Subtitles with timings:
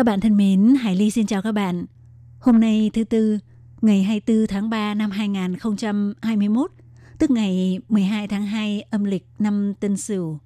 [0.00, 1.86] Các bạn thân mến, Hải Ly xin chào các bạn.
[2.38, 3.38] Hôm nay thứ Tư,
[3.82, 6.70] ngày 24 tháng 3 năm 2021,
[7.18, 10.38] tức ngày 12 tháng 2 âm lịch năm Tân Sửu.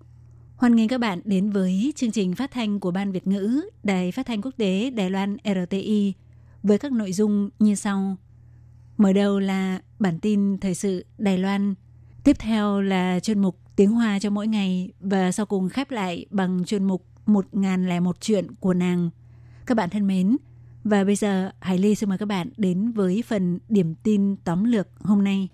[0.57, 4.13] Hoan nghênh các bạn đến với chương trình phát thanh của Ban Việt ngữ Đài
[4.13, 6.13] Phát thanh Quốc tế Đài Loan RTI
[6.63, 8.17] với các nội dung như sau.
[8.97, 11.75] Mở đầu là bản tin thời sự Đài Loan.
[12.25, 16.27] Tiếp theo là chuyên mục Tiếng Hoa cho mỗi ngày và sau cùng khép lại
[16.31, 19.11] bằng chuyên mục 1001 chuyện của nàng.
[19.67, 20.37] Các bạn thân mến,
[20.85, 24.65] và bây giờ Hải Ly xin mời các bạn đến với phần điểm tin tóm
[24.65, 25.49] lược hôm nay.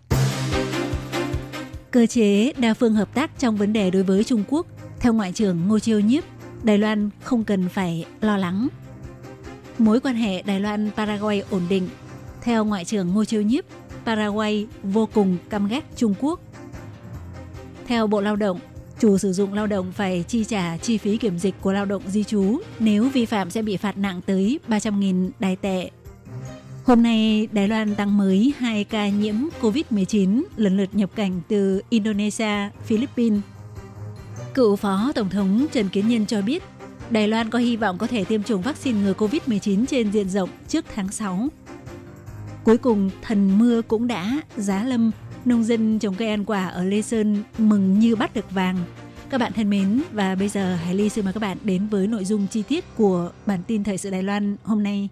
[1.90, 4.66] Cơ chế đa phương hợp tác trong vấn đề đối với Trung Quốc,
[5.00, 6.24] theo Ngoại trưởng Ngô Chiêu Nhiếp,
[6.62, 8.68] Đài Loan không cần phải lo lắng.
[9.78, 11.88] Mối quan hệ Đài Loan-Paraguay ổn định,
[12.42, 13.64] theo Ngoại trưởng Ngô Chiêu Nhiếp,
[14.04, 16.40] Paraguay vô cùng căm ghét Trung Quốc.
[17.86, 18.60] Theo Bộ Lao động,
[19.00, 22.02] chủ sử dụng lao động phải chi trả chi phí kiểm dịch của lao động
[22.06, 25.90] di trú, nếu vi phạm sẽ bị phạt nặng tới 300.000 đài tệ.
[26.84, 31.82] Hôm nay, Đài Loan tăng mới 2 ca nhiễm COVID-19 lần lượt nhập cảnh từ
[31.90, 33.40] Indonesia, Philippines.
[34.54, 36.62] Cựu Phó Tổng thống Trần Kiến Nhân cho biết,
[37.10, 40.50] Đài Loan có hy vọng có thể tiêm chủng vaccine ngừa COVID-19 trên diện rộng
[40.68, 41.48] trước tháng 6.
[42.64, 45.10] Cuối cùng, thần mưa cũng đã giá lâm
[45.44, 48.76] Nông dân trồng cây ăn quả ở Lê Sơn mừng như bắt được vàng.
[49.30, 52.06] Các bạn thân mến, và bây giờ Hải Ly xin mời các bạn đến với
[52.06, 55.08] nội dung chi tiết của bản tin Thời sự Đài Loan hôm nay.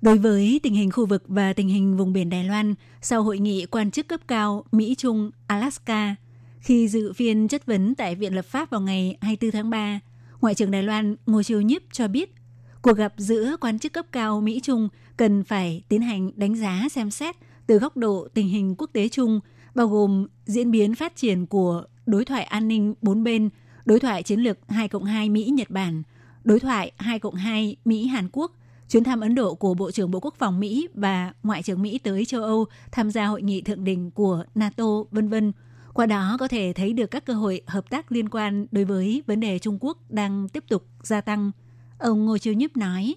[0.00, 3.38] Đối với tình hình khu vực và tình hình vùng biển Đài Loan sau hội
[3.38, 6.14] nghị quan chức cấp cao Mỹ-Trung Alaska,
[6.60, 10.00] khi dự phiên chất vấn tại Viện Lập pháp vào ngày 24 tháng 3,
[10.40, 12.34] Ngoại trưởng Đài Loan Ngô Chiêu Nhiếp cho biết
[12.82, 14.88] cuộc gặp giữa quan chức cấp cao Mỹ-Trung
[15.20, 17.36] cần phải tiến hành đánh giá xem xét
[17.66, 19.40] từ góc độ tình hình quốc tế chung,
[19.74, 23.50] bao gồm diễn biến phát triển của đối thoại an ninh bốn bên,
[23.84, 26.02] đối thoại chiến lược 2 cộng 2 Mỹ-Nhật Bản,
[26.44, 28.52] đối thoại 2 cộng 2 Mỹ-Hàn Quốc,
[28.88, 31.98] chuyến thăm Ấn Độ của Bộ trưởng Bộ Quốc phòng Mỹ và Ngoại trưởng Mỹ
[31.98, 35.52] tới châu Âu tham gia hội nghị thượng đỉnh của NATO, vân vân.
[35.94, 39.22] Qua đó có thể thấy được các cơ hội hợp tác liên quan đối với
[39.26, 41.50] vấn đề Trung Quốc đang tiếp tục gia tăng.
[41.98, 43.14] Ông Ngô Chiêu Nhíp nói.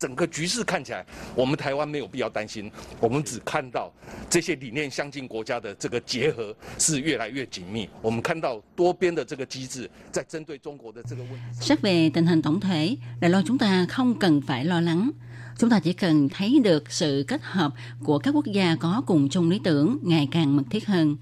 [0.00, 1.02] 整个局势看起来，
[1.34, 3.90] 我们台湾没有必要担心，我们只看到
[4.28, 7.88] 这些理念相近国家的这个结合是越来越紧密。
[8.02, 11.60] 我们看到多边的这个机制在针对中国的这个问题。
[11.62, 15.10] Xét về tình hình tổng thể, Đài Loan chúng ta không cần phải lo lắng.
[15.58, 17.72] Chúng ta chỉ cần thấy được sự kết hợp
[18.04, 21.16] của các quốc gia có cùng chung lý tưởng ngày càng mật thiết hơn.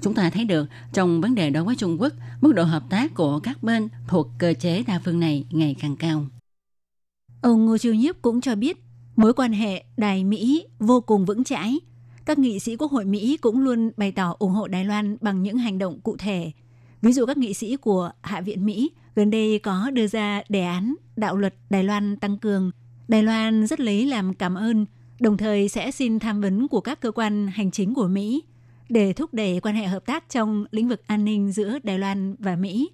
[0.00, 3.14] Chúng ta thấy được trong vấn đề đối với Trung Quốc, mức độ hợp tác
[3.14, 6.26] của các bên thuộc cơ chế đa phương này ngày càng cao.
[7.45, 8.83] Ông Ngô Chiêu Nhiếp cũng cho biết
[9.15, 11.79] mối quan hệ Đài Mỹ vô cùng vững chãi.
[12.25, 15.43] Các nghị sĩ Quốc hội Mỹ cũng luôn bày tỏ ủng hộ Đài Loan bằng
[15.43, 16.51] những hành động cụ thể.
[17.01, 20.61] Ví dụ các nghị sĩ của Hạ viện Mỹ gần đây có đưa ra đề
[20.61, 22.71] án đạo luật Đài Loan tăng cường.
[23.07, 24.85] Đài Loan rất lấy làm cảm ơn,
[25.19, 28.43] đồng thời sẽ xin tham vấn của các cơ quan hành chính của Mỹ
[28.89, 32.35] để thúc đẩy quan hệ hợp tác trong lĩnh vực an ninh giữa Đài Loan
[32.39, 32.89] và Mỹ.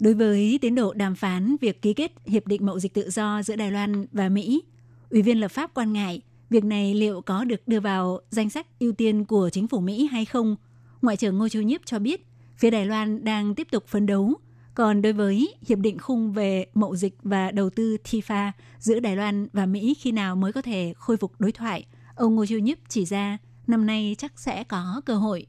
[0.00, 3.42] Đối với tiến độ đàm phán việc ký kết Hiệp định Mậu dịch tự do
[3.42, 4.62] giữa Đài Loan và Mỹ,
[5.10, 6.20] Ủy viên lập pháp quan ngại
[6.50, 10.08] việc này liệu có được đưa vào danh sách ưu tiên của chính phủ Mỹ
[10.12, 10.56] hay không.
[11.02, 12.26] Ngoại trưởng Ngô Châu Nhiếp cho biết,
[12.56, 14.34] phía Đài Loan đang tiếp tục phấn đấu.
[14.74, 19.16] Còn đối với Hiệp định khung về mậu dịch và đầu tư TIFA giữa Đài
[19.16, 22.58] Loan và Mỹ khi nào mới có thể khôi phục đối thoại, ông Ngô Châu
[22.58, 25.46] Nhiếp chỉ ra năm nay chắc sẽ có cơ hội.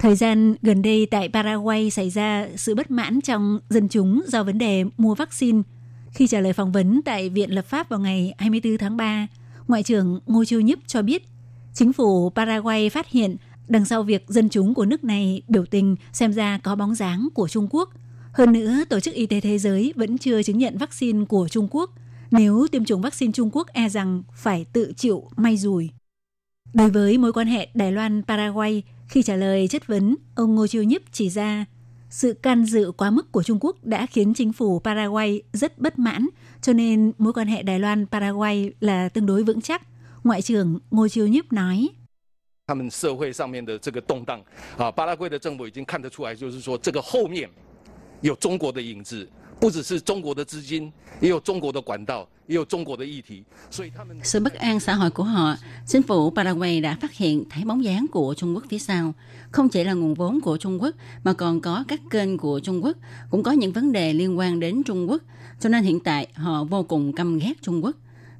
[0.00, 4.44] Thời gian gần đây tại Paraguay xảy ra sự bất mãn trong dân chúng do
[4.44, 5.62] vấn đề mua vaccine.
[6.12, 9.26] Khi trả lời phỏng vấn tại Viện Lập pháp vào ngày 24 tháng 3,
[9.68, 11.22] Ngoại trưởng Ngô Chiêu Nhíp cho biết
[11.74, 13.36] chính phủ Paraguay phát hiện
[13.68, 17.28] đằng sau việc dân chúng của nước này biểu tình xem ra có bóng dáng
[17.34, 17.88] của Trung Quốc.
[18.32, 21.68] Hơn nữa, Tổ chức Y tế Thế giới vẫn chưa chứng nhận vaccine của Trung
[21.70, 21.90] Quốc.
[22.30, 25.90] Nếu tiêm chủng vaccine Trung Quốc e rằng phải tự chịu may rủi.
[26.74, 30.83] Đối với mối quan hệ Đài Loan-Paraguay, khi trả lời chất vấn, ông Ngô Chiêu
[30.83, 31.65] Nhíp chỉ ra
[32.09, 35.99] sự can dự quá mức của Trung Quốc đã khiến chính phủ Paraguay rất bất
[35.99, 36.27] mãn,
[36.61, 39.81] cho nên mối quan hệ Đài Loan-Paraguay là tương đối vững chắc.
[40.23, 41.89] Ngoại trưởng Ngô Chiêu Nhíp nói.
[42.67, 44.41] 他们社会上面的这个动荡
[44.77, 47.47] 啊，巴拉圭的政府已经看得出来，就是说这个后面
[48.21, 49.29] 有中国的影子，
[49.59, 50.91] 不只是中国的资金，
[51.21, 55.55] 也有中国的管道，也有中国的议题，所以他们 Sự bất an xã hội của họ,
[55.87, 59.13] chính phủ Paraguay đã phát hiện thấy bóng dáng của Trung Quốc phía sau.
[59.51, 62.83] Không chỉ là nguồn vốn của Trung Quốc, mà còn có các kênh của Trung
[62.83, 62.97] Quốc,
[63.31, 65.21] cũng có những vấn đề liên quan đến Trung Quốc.
[65.59, 67.95] Cho nên hiện tại họ vô cùng căm ghét Trung Quốc.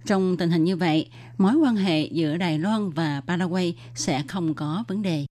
[0.05, 4.53] Trong tình hình như vậy, mối quan hệ giữa Đài Loan và Paraguay sẽ không
[4.53, 5.25] có vấn đề.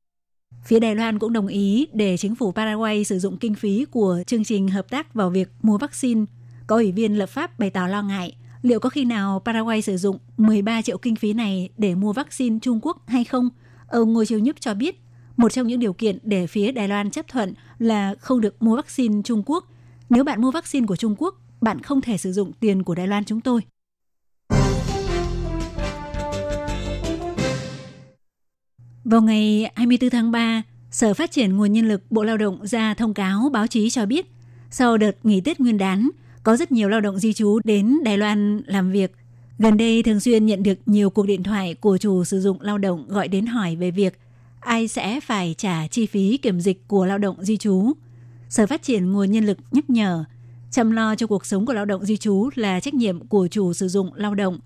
[0.64, 4.24] Phía Đài Loan cũng đồng ý để chính phủ Paraguay sử dụng kinh phí của
[4.28, 6.26] chương trình hợp tác vào việc mua vaccine.
[6.68, 9.98] Có ủy viên lập pháp bày tỏ lo ngại liệu có khi nào Paraguay sử
[9.98, 13.50] dụng 13 triệu kinh phí này để mua vaccine Trung Quốc hay không?
[13.88, 15.02] Ông Ngô Chiêu Nhức cho biết,
[15.38, 18.76] một trong những điều kiện để phía Đài Loan chấp thuận là không được mua
[18.76, 19.66] vaccine Trung Quốc.
[20.10, 23.08] Nếu bạn mua vaccine của Trung Quốc, bạn không thể sử dụng tiền của Đài
[23.08, 23.62] Loan chúng tôi.
[29.10, 30.62] Vào ngày 24 tháng 3,
[30.92, 34.06] Sở Phát triển Nguồn Nhân lực Bộ Lao động ra thông cáo báo chí cho
[34.06, 34.32] biết,
[34.72, 36.10] sau đợt nghỉ Tết Nguyên đán,
[36.44, 39.16] có rất nhiều lao động di trú đến Đài Loan làm việc.
[39.60, 42.78] Gần đây thường xuyên nhận được nhiều cuộc điện thoại của chủ sử dụng lao
[42.78, 44.20] động gọi đến hỏi về việc
[44.60, 47.92] ai sẽ phải trả chi phí kiểm dịch của lao động di trú.
[48.50, 50.24] Sở Phát triển Nguồn Nhân lực nhắc nhở,
[50.72, 53.74] chăm lo cho cuộc sống của lao động di trú là trách nhiệm của chủ
[53.74, 54.60] sử dụng lao động.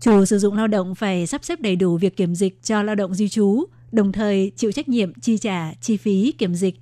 [0.00, 2.94] Chủ sử dụng lao động phải sắp xếp đầy đủ việc kiểm dịch cho lao
[2.94, 6.74] động di trú, đồng thời chịu trách nhiệm chi trả chi phí kiểm dịch.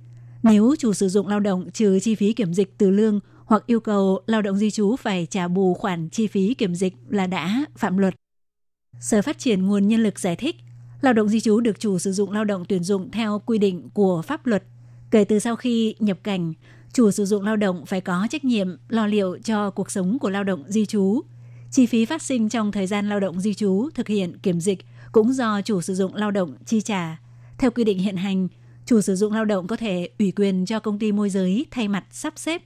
[0.43, 3.79] Nếu chủ sử dụng lao động trừ chi phí kiểm dịch từ lương hoặc yêu
[3.79, 7.65] cầu lao động di trú phải trả bù khoản chi phí kiểm dịch là đã
[7.77, 8.15] phạm luật.
[8.99, 10.55] Sở Phát triển Nguồn Nhân lực giải thích,
[11.01, 13.89] lao động di trú được chủ sử dụng lao động tuyển dụng theo quy định
[13.93, 14.63] của pháp luật.
[15.11, 16.53] Kể từ sau khi nhập cảnh,
[16.93, 20.29] chủ sử dụng lao động phải có trách nhiệm lo liệu cho cuộc sống của
[20.29, 21.21] lao động di trú.
[21.71, 24.79] Chi phí phát sinh trong thời gian lao động di trú thực hiện kiểm dịch
[25.11, 27.17] cũng do chủ sử dụng lao động chi trả.
[27.57, 28.47] Theo quy định hiện hành,
[28.85, 31.87] chủ sử dụng lao động có thể ủy quyền cho công ty môi giới thay
[31.87, 32.61] mặt sắp xếp.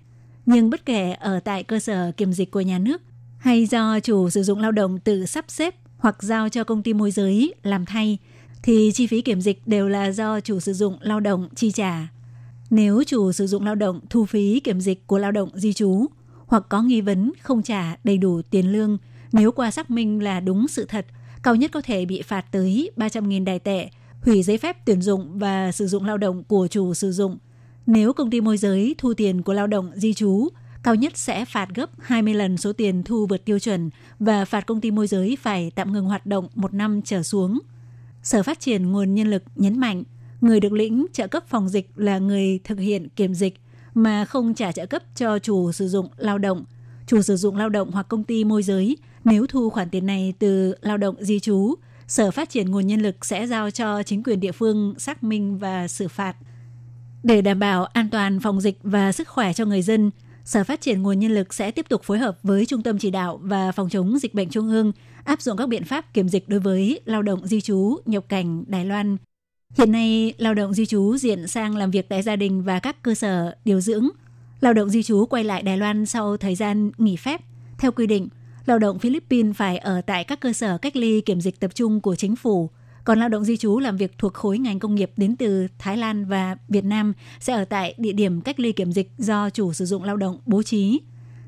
[0.46, 3.02] Nhưng bất kể ở tại cơ sở kiểm dịch của nhà nước
[3.38, 6.94] hay do chủ sử dụng lao động tự sắp xếp hoặc giao cho công ty
[6.94, 8.18] môi giới làm thay,
[8.64, 12.08] thì chi phí kiểm dịch đều là do chủ sử dụng lao động chi trả.
[12.70, 16.06] Nếu chủ sử dụng lao động thu phí kiểm dịch của lao động di trú
[16.48, 18.98] hoặc có nghi vấn không trả đầy đủ tiền lương,
[19.32, 21.06] nếu qua xác minh là đúng sự thật,
[21.44, 23.90] cao nhất có thể bị phạt tới 300.000 đài tệ,
[24.22, 27.38] hủy giấy phép tuyển dụng và sử dụng lao động của chủ sử dụng.
[27.86, 30.48] Nếu công ty môi giới thu tiền của lao động di trú,
[30.84, 34.66] cao nhất sẽ phạt gấp 20 lần số tiền thu vượt tiêu chuẩn và phạt
[34.66, 37.60] công ty môi giới phải tạm ngừng hoạt động một năm trở xuống.
[38.24, 40.04] Sở Phát triển Nguồn Nhân lực nhấn mạnh,
[40.42, 43.54] người được lĩnh trợ cấp phòng dịch là người thực hiện kiểm dịch
[43.94, 46.66] mà không trả trợ cấp cho chủ sử dụng lao động.
[47.08, 50.34] Chủ sử dụng lao động hoặc công ty môi giới nếu thu khoản tiền này
[50.40, 51.76] từ lao động di trú,
[52.08, 55.58] Sở Phát triển Nguồn Nhân lực sẽ giao cho chính quyền địa phương xác minh
[55.58, 56.36] và xử phạt.
[57.24, 60.12] Để đảm bảo an toàn phòng dịch và sức khỏe cho người dân,
[60.46, 63.12] Sở Phát triển Nguồn Nhân lực sẽ tiếp tục phối hợp với Trung tâm Chỉ
[63.12, 64.92] đạo và Phòng chống dịch bệnh Trung ương
[65.24, 68.64] áp dụng các biện pháp kiểm dịch đối với lao động di trú nhập cảnh
[68.68, 69.18] Đài Loan.
[69.78, 73.02] Hiện nay, lao động di trú diện sang làm việc tại gia đình và các
[73.02, 74.10] cơ sở điều dưỡng.
[74.60, 77.42] Lao động di trú quay lại Đài Loan sau thời gian nghỉ phép.
[77.78, 78.30] Theo quy định,
[78.66, 82.02] lao động Philippines phải ở tại các cơ sở cách ly kiểm dịch tập trung
[82.02, 82.70] của chính phủ.
[83.04, 85.98] Còn lao động di trú làm việc thuộc khối ngành công nghiệp đến từ Thái
[85.98, 89.74] Lan và Việt Nam sẽ ở tại địa điểm cách ly kiểm dịch do chủ
[89.74, 91.02] sử dụng lao động bố trí.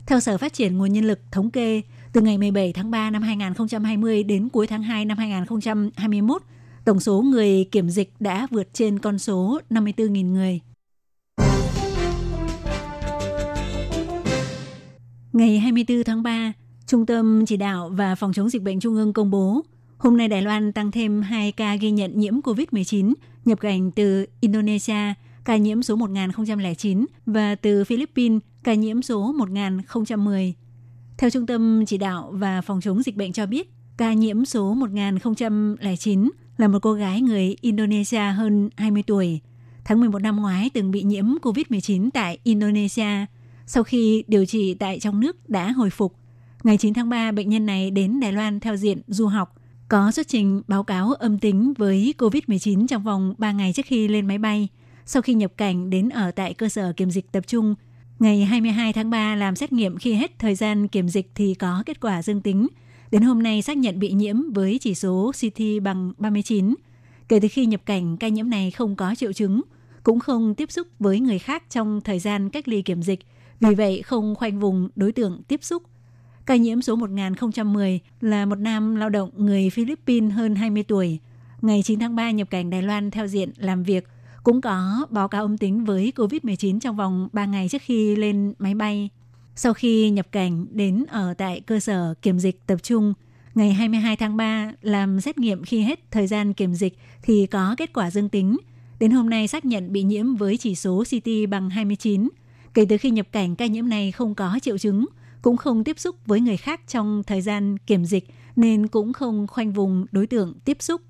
[0.06, 1.82] Theo Sở Phát triển Nguồn Nhân lực thống kê,
[2.14, 6.42] từ ngày 17 tháng 3 năm 2020 đến cuối tháng 2 năm 2021,
[6.86, 10.60] tổng số người kiểm dịch đã vượt trên con số 54.000 người.
[15.34, 16.54] Ngày 24 tháng 3,
[16.88, 19.62] Trung tâm Chỉ đạo và Phòng chống dịch bệnh Trung ương công bố,
[19.98, 23.14] hôm nay Đài Loan tăng thêm 2 ca ghi nhận nhiễm COVID-19
[23.46, 25.14] nhập cảnh từ Indonesia,
[25.46, 30.54] ca nhiễm số 1009 và từ Philippines, ca nhiễm số 1010.
[31.18, 34.74] Theo Trung tâm Chỉ đạo và Phòng chống dịch bệnh cho biết, ca nhiễm số
[34.74, 39.40] 1009 là một cô gái người Indonesia hơn 20 tuổi.
[39.86, 43.26] Tháng 11 năm ngoái từng bị nhiễm COVID-19 tại Indonesia.
[43.66, 46.16] Sau khi điều trị tại trong nước đã hồi phục,
[46.66, 49.56] ngày 9 tháng 3 bệnh nhân này đến Đài Loan theo diện du học,
[49.88, 54.08] có xuất trình báo cáo âm tính với COVID-19 trong vòng 3 ngày trước khi
[54.08, 54.68] lên máy bay.
[55.06, 57.76] Sau khi nhập cảnh đến ở tại cơ sở kiểm dịch tập trung,
[58.20, 61.84] ngày 22 tháng 3 làm xét nghiệm khi hết thời gian kiểm dịch thì có
[61.86, 62.68] kết quả dương tính–
[63.12, 66.76] Đến hôm nay xác nhận bị nhiễm với chỉ số CT bằng 39.
[67.28, 69.62] Kể từ khi nhập cảnh, ca nhiễm này không có triệu chứng,
[70.04, 73.20] cũng không tiếp xúc với người khác trong thời gian cách ly kiểm dịch,
[73.60, 75.84] vì vậy không khoanh vùng đối tượng tiếp xúc.
[76.46, 81.20] Ca nhiễm số 1010 là một nam lao động người Philippines hơn 20 tuổi.
[81.62, 84.08] ngày 9 tháng 3 nhập cảnh Đài Loan theo diện làm việc,
[84.44, 88.54] cũng có báo cáo âm tính với COVID-19 trong vòng 3 ngày trước khi lên
[88.60, 89.10] máy bay.
[89.56, 93.14] Sau khi nhập cảnh đến ở tại cơ sở kiểm dịch tập trung,
[93.56, 97.76] ngày 22 tháng 3 làm xét nghiệm khi hết thời gian kiểm dịch thì có
[97.78, 98.58] kết quả dương tính.
[99.00, 102.30] Đến hôm nay xác nhận bị nhiễm với chỉ số CT bằng 29.
[102.74, 105.06] Kể từ khi nhập cảnh, ca nhiễm này không có triệu chứng,
[105.46, 108.24] cũng không tiếp xúc với người khác trong thời gian kiểm dịch
[108.56, 111.02] nên cũng không khoanh vùng đối tượng tiếp xúc.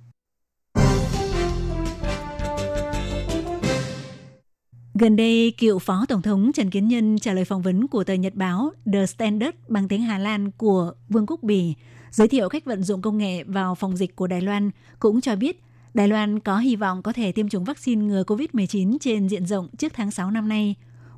[4.93, 8.13] Gần đây, cựu Phó Tổng thống Trần Kiến Nhân trả lời phỏng vấn của tờ
[8.13, 11.73] Nhật báo The Standard bằng tiếng Hà Lan của Vương quốc Bỉ,
[12.11, 15.35] giới thiệu cách vận dụng công nghệ vào phòng dịch của Đài Loan, cũng cho
[15.35, 15.61] biết
[15.93, 19.69] Đài Loan có hy vọng có thể tiêm chủng vaccine ngừa COVID-19 trên diện rộng
[19.77, 20.75] trước tháng 6 năm nay.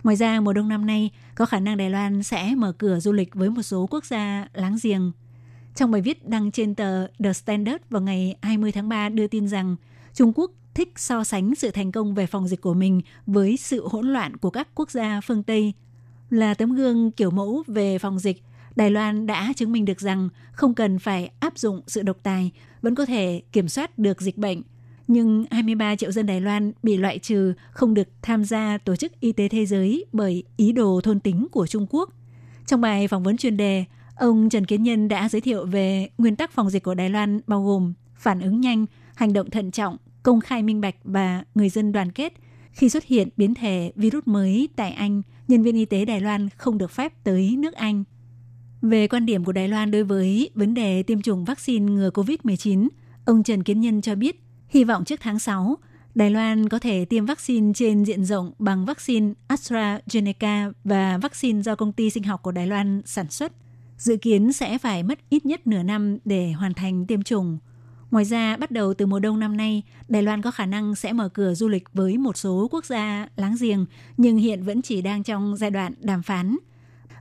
[0.08, 3.12] Ngoài ra, mùa đông năm nay, có khả năng Đài Loan sẽ mở cửa du
[3.12, 5.12] lịch với một số quốc gia láng giềng.
[5.76, 9.48] Trong bài viết đăng trên tờ The Standard vào ngày 20 tháng 3 đưa tin
[9.48, 9.76] rằng
[10.14, 13.88] Trung Quốc thích so sánh sự thành công về phòng dịch của mình với sự
[13.88, 15.74] hỗn loạn của các quốc gia phương Tây.
[16.30, 18.44] Là tấm gương kiểu mẫu về phòng dịch,
[18.76, 22.52] Đài Loan đã chứng minh được rằng không cần phải áp dụng sự độc tài,
[22.82, 24.62] vẫn có thể kiểm soát được dịch bệnh.
[25.08, 29.20] Nhưng 23 triệu dân Đài Loan bị loại trừ không được tham gia Tổ chức
[29.20, 32.14] Y tế Thế giới bởi ý đồ thôn tính của Trung Quốc.
[32.66, 33.86] Trong bài phỏng vấn chuyên đề,
[34.16, 37.40] ông Trần Kiến Nhân đã giới thiệu về nguyên tắc phòng dịch của Đài Loan
[37.48, 38.86] bao gồm phản ứng nhanh,
[39.16, 42.34] hành động thận trọng, công khai minh bạch và người dân đoàn kết.
[42.72, 46.50] Khi xuất hiện biến thể virus mới tại Anh, nhân viên y tế Đài Loan
[46.58, 48.04] không được phép tới nước Anh.
[48.82, 52.88] Về quan điểm của Đài Loan đối với vấn đề tiêm chủng vaccine ngừa COVID-19,
[53.26, 54.47] ông Trần Kiến Nhân cho biết,
[54.77, 55.77] hy vọng trước tháng 6,
[56.15, 61.75] Đài Loan có thể tiêm vaccine trên diện rộng bằng vaccine AstraZeneca và vaccine do
[61.75, 63.51] công ty sinh học của Đài Loan sản xuất.
[63.98, 67.57] Dự kiến sẽ phải mất ít nhất nửa năm để hoàn thành tiêm chủng.
[68.12, 71.13] Ngoài ra, bắt đầu từ mùa đông năm nay, Đài Loan có khả năng sẽ
[71.13, 73.86] mở cửa du lịch với một số quốc gia láng giềng,
[74.17, 76.57] nhưng hiện vẫn chỉ đang trong giai đoạn đàm phán.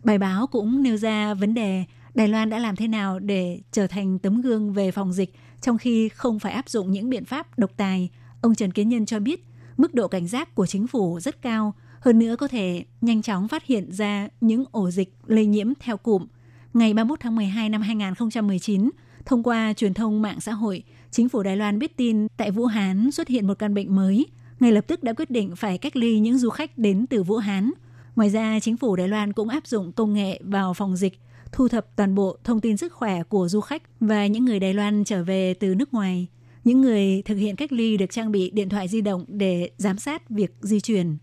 [0.04, 1.84] Bài báo cũng nêu ra vấn đề
[2.14, 5.78] Đài Loan đã làm thế nào để trở thành tấm gương về phòng dịch trong
[5.78, 8.10] khi không phải áp dụng những biện pháp độc tài.
[8.40, 9.44] Ông Trần Kiến Nhân cho biết,
[9.76, 13.48] mức độ cảnh giác của chính phủ rất cao, hơn nữa có thể nhanh chóng
[13.48, 16.26] phát hiện ra những ổ dịch lây nhiễm theo cụm.
[16.74, 18.90] Ngày 31 tháng 12 năm 2019,
[19.26, 22.66] Thông qua truyền thông mạng xã hội, chính phủ Đài Loan biết tin tại Vũ
[22.66, 24.26] Hán xuất hiện một căn bệnh mới,
[24.60, 27.36] ngay lập tức đã quyết định phải cách ly những du khách đến từ Vũ
[27.36, 27.70] Hán.
[28.16, 31.20] Ngoài ra, chính phủ Đài Loan cũng áp dụng công nghệ vào phòng dịch,
[31.56, 34.74] thu thập toàn bộ thông tin sức khỏe của du khách và những người Đài
[34.74, 36.26] Loan trở về từ nước ngoài.
[36.64, 39.98] Những người thực hiện cách ly được trang bị điện thoại di động để giám
[39.98, 41.16] sát việc di chuyển.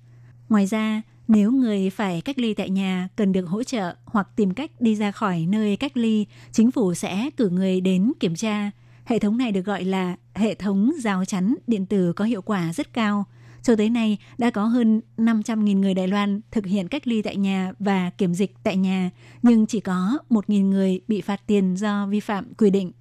[0.49, 4.53] Ngoài ra, nếu người phải cách ly tại nhà cần được hỗ trợ hoặc tìm
[4.53, 8.71] cách đi ra khỏi nơi cách ly, chính phủ sẽ cử người đến kiểm tra.
[9.05, 12.73] Hệ thống này được gọi là hệ thống rào chắn điện tử có hiệu quả
[12.73, 13.25] rất cao.
[13.63, 17.37] Cho tới nay, đã có hơn 500.000 người Đài Loan thực hiện cách ly tại
[17.37, 22.07] nhà và kiểm dịch tại nhà, nhưng chỉ có 1.000 người bị phạt tiền do
[22.07, 22.91] vi phạm quy định.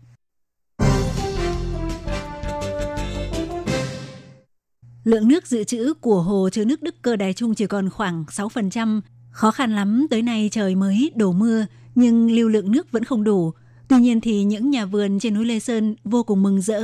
[5.04, 8.25] Lượng nước dự trữ của hồ chứa nước Đức Cơ Đài Trung chỉ còn khoảng
[8.25, 9.00] 6%.
[9.31, 13.25] Khó khăn lắm tới nay trời mới đổ mưa, nhưng lưu lượng nước vẫn không
[13.25, 13.52] đủ.
[13.88, 16.83] Tuy nhiên thì những nhà vườn trên núi Lê Sơn vô cùng mừng rỡ,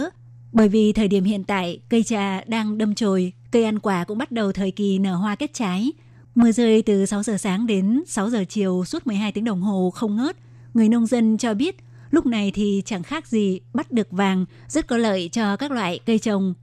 [0.53, 4.19] bởi vì thời điểm hiện tại cây trà đang đâm chồi, cây ăn quả cũng
[4.19, 5.93] bắt đầu thời kỳ nở hoa kết trái.
[6.35, 9.91] Mưa rơi từ 6 giờ sáng đến 6 giờ chiều suốt 12 tiếng đồng hồ
[9.91, 10.37] không ngớt.
[10.75, 11.77] Người nông dân cho biết
[12.11, 16.01] lúc này thì chẳng khác gì bắt được vàng, rất có lợi cho các loại
[16.07, 16.55] cây trồng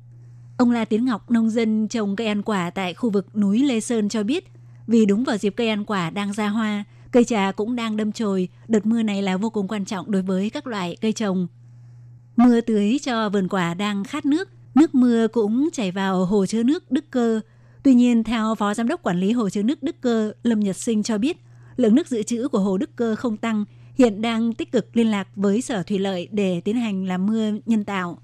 [0.58, 3.80] Ông La Tiến Ngọc, nông dân trồng cây ăn quả tại khu vực núi Lê
[3.80, 4.46] Sơn cho biết,
[4.88, 8.12] vì đúng vào dịp cây ăn quả đang ra hoa, cây trà cũng đang đâm
[8.12, 11.48] chồi, đợt mưa này là vô cùng quan trọng đối với các loại cây trồng.
[12.36, 16.64] Mưa tưới cho vườn quả đang khát nước, nước mưa cũng chảy vào hồ chứa
[16.64, 17.42] nước Đức Cơ.
[17.84, 20.76] Tuy nhiên, theo Phó Giám đốc Quản lý Hồ chứa nước Đức Cơ Lâm Nhật
[20.76, 21.38] Sinh cho biết,
[21.76, 23.66] lượng nước dự trữ của hồ Đức Cơ không tăng,
[23.96, 27.52] hiện đang tích cực liên lạc với Sở Thủy Lợi để tiến hành làm mưa
[27.66, 28.18] nhân tạo.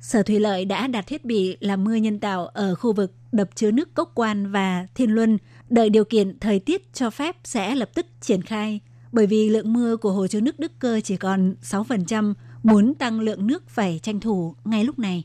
[0.00, 3.50] Sở Thủy Lợi đã đặt thiết bị làm mưa nhân tạo ở khu vực đập
[3.54, 5.38] chứa nước Cốc Quan và Thiên Luân,
[5.68, 8.80] đợi điều kiện thời tiết cho phép sẽ lập tức triển khai.
[9.12, 13.20] Bởi vì lượng mưa của hồ chứa nước Đức Cơ chỉ còn 6%, muốn tăng
[13.20, 15.24] lượng nước phải tranh thủ ngay lúc này.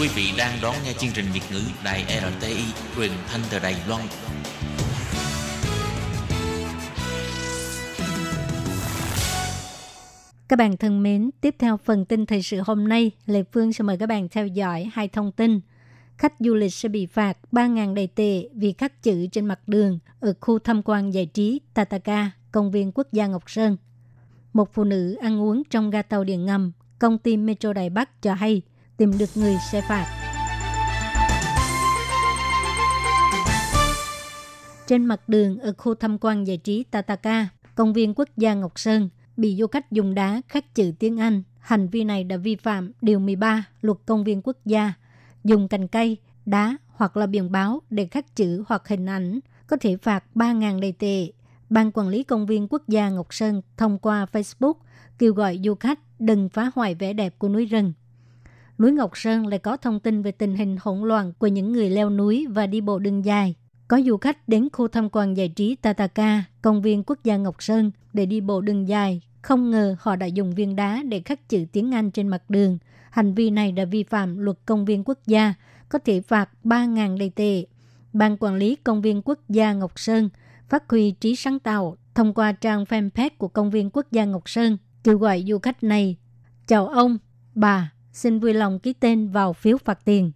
[0.00, 2.64] Quý vị đang đón nghe chương trình Việt ngữ Đài RTI
[2.96, 4.02] truyền thanh từ Đài Loan.
[10.48, 13.82] Các bạn thân mến, tiếp theo phần tin thời sự hôm nay, Lê Phương sẽ
[13.82, 15.60] mời các bạn theo dõi hai thông tin.
[16.18, 19.98] Khách du lịch sẽ bị phạt 3.000 đầy tệ vì khắc chữ trên mặt đường
[20.20, 23.76] ở khu tham quan giải trí Tataka, công viên quốc gia Ngọc Sơn.
[24.52, 28.22] Một phụ nữ ăn uống trong ga tàu điện ngầm, công ty Metro Đài Bắc
[28.22, 28.62] cho hay
[28.96, 30.06] tìm được người sẽ phạt.
[34.86, 38.78] Trên mặt đường ở khu tham quan giải trí Tataka, công viên quốc gia Ngọc
[38.78, 41.42] Sơn, bị du khách dùng đá khắc chữ tiếng Anh.
[41.58, 44.92] Hành vi này đã vi phạm Điều 13 Luật Công viên Quốc gia.
[45.44, 49.76] Dùng cành cây, đá hoặc là biển báo để khắc chữ hoặc hình ảnh có
[49.80, 51.32] thể phạt 3.000 đầy tệ.
[51.70, 54.74] Ban quản lý công viên quốc gia Ngọc Sơn thông qua Facebook
[55.18, 57.92] kêu gọi du khách đừng phá hoại vẻ đẹp của núi rừng.
[58.78, 61.90] Núi Ngọc Sơn lại có thông tin về tình hình hỗn loạn của những người
[61.90, 63.54] leo núi và đi bộ đường dài.
[63.88, 67.62] Có du khách đến khu tham quan giải trí Tataka, công viên quốc gia Ngọc
[67.62, 69.20] Sơn để đi bộ đường dài.
[69.42, 72.78] Không ngờ họ đã dùng viên đá để khắc chữ tiếng Anh trên mặt đường.
[73.10, 75.54] Hành vi này đã vi phạm luật công viên quốc gia,
[75.88, 77.64] có thể phạt 3.000 đầy tệ.
[78.12, 80.28] Ban quản lý công viên quốc gia Ngọc Sơn
[80.68, 84.48] phát huy trí sáng tạo thông qua trang fanpage của công viên quốc gia Ngọc
[84.48, 86.16] Sơn kêu gọi du khách này.
[86.66, 87.18] Chào ông,
[87.54, 90.32] bà, xin vui lòng ký tên vào phiếu phạt tiền.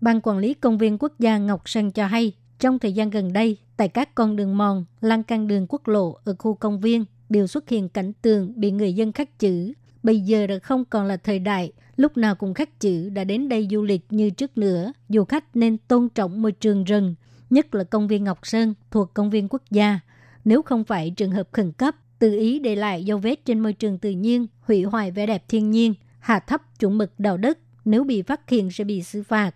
[0.00, 3.32] Ban quản lý công viên quốc gia Ngọc Sơn cho hay trong thời gian gần
[3.32, 7.04] đây, tại các con đường mòn, lan can đường quốc lộ ở khu công viên
[7.28, 9.72] đều xuất hiện cảnh tường bị người dân khắc chữ.
[10.02, 13.48] Bây giờ đã không còn là thời đại, lúc nào cũng khắc chữ đã đến
[13.48, 14.92] đây du lịch như trước nữa.
[15.08, 17.14] Du khách nên tôn trọng môi trường rừng,
[17.50, 20.00] nhất là công viên Ngọc Sơn thuộc công viên quốc gia.
[20.44, 23.72] Nếu không phải trường hợp khẩn cấp, tự ý để lại dấu vết trên môi
[23.72, 25.94] trường tự nhiên, hủy hoại vẻ đẹp thiên nhiên,
[26.26, 29.54] hạ thấp chuẩn mực đạo đức, nếu bị phát hiện sẽ bị xử phạt.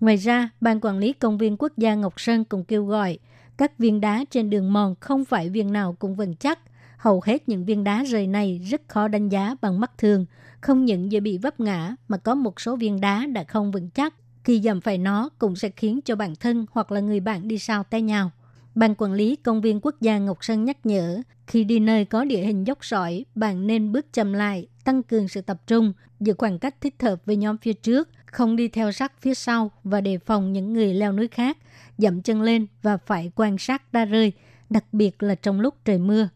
[0.00, 3.18] Ngoài ra, Ban Quản lý Công viên Quốc gia Ngọc Sơn cũng kêu gọi
[3.56, 6.58] các viên đá trên đường mòn không phải viên nào cũng vững chắc.
[6.96, 10.26] Hầu hết những viên đá rời này rất khó đánh giá bằng mắt thường,
[10.60, 13.90] không những dễ bị vấp ngã mà có một số viên đá đã không vững
[13.90, 14.14] chắc.
[14.44, 17.58] Khi dầm phải nó cũng sẽ khiến cho bản thân hoặc là người bạn đi
[17.58, 18.30] sau té nhau.
[18.74, 22.24] Ban quản lý công viên quốc gia Ngọc Sơn nhắc nhở, khi đi nơi có
[22.24, 26.34] địa hình dốc sỏi, bạn nên bước chậm lại, tăng cường sự tập trung, giữ
[26.38, 30.00] khoảng cách thích hợp với nhóm phía trước– không đi theo sát phía sau và
[30.00, 31.58] đề phòng những người leo núi khác,
[31.98, 34.32] dậm chân lên và phải quan sát đa rơi,
[34.70, 36.28] đặc biệt là trong lúc trời mưa.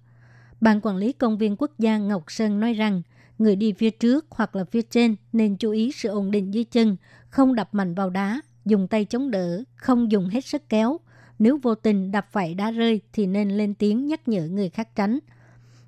[0.60, 3.02] Ban quản lý công viên quốc gia Ngọc Sơn nói rằng,
[3.38, 6.64] người đi phía trước hoặc là phía trên nên chú ý sự ổn định dưới
[6.64, 6.96] chân,
[7.28, 11.00] không đập mạnh vào đá, dùng tay chống đỡ, không dùng hết sức kéo.
[11.38, 14.88] Nếu vô tình đập phải đá rơi thì nên lên tiếng nhắc nhở người khác
[14.94, 15.18] tránh.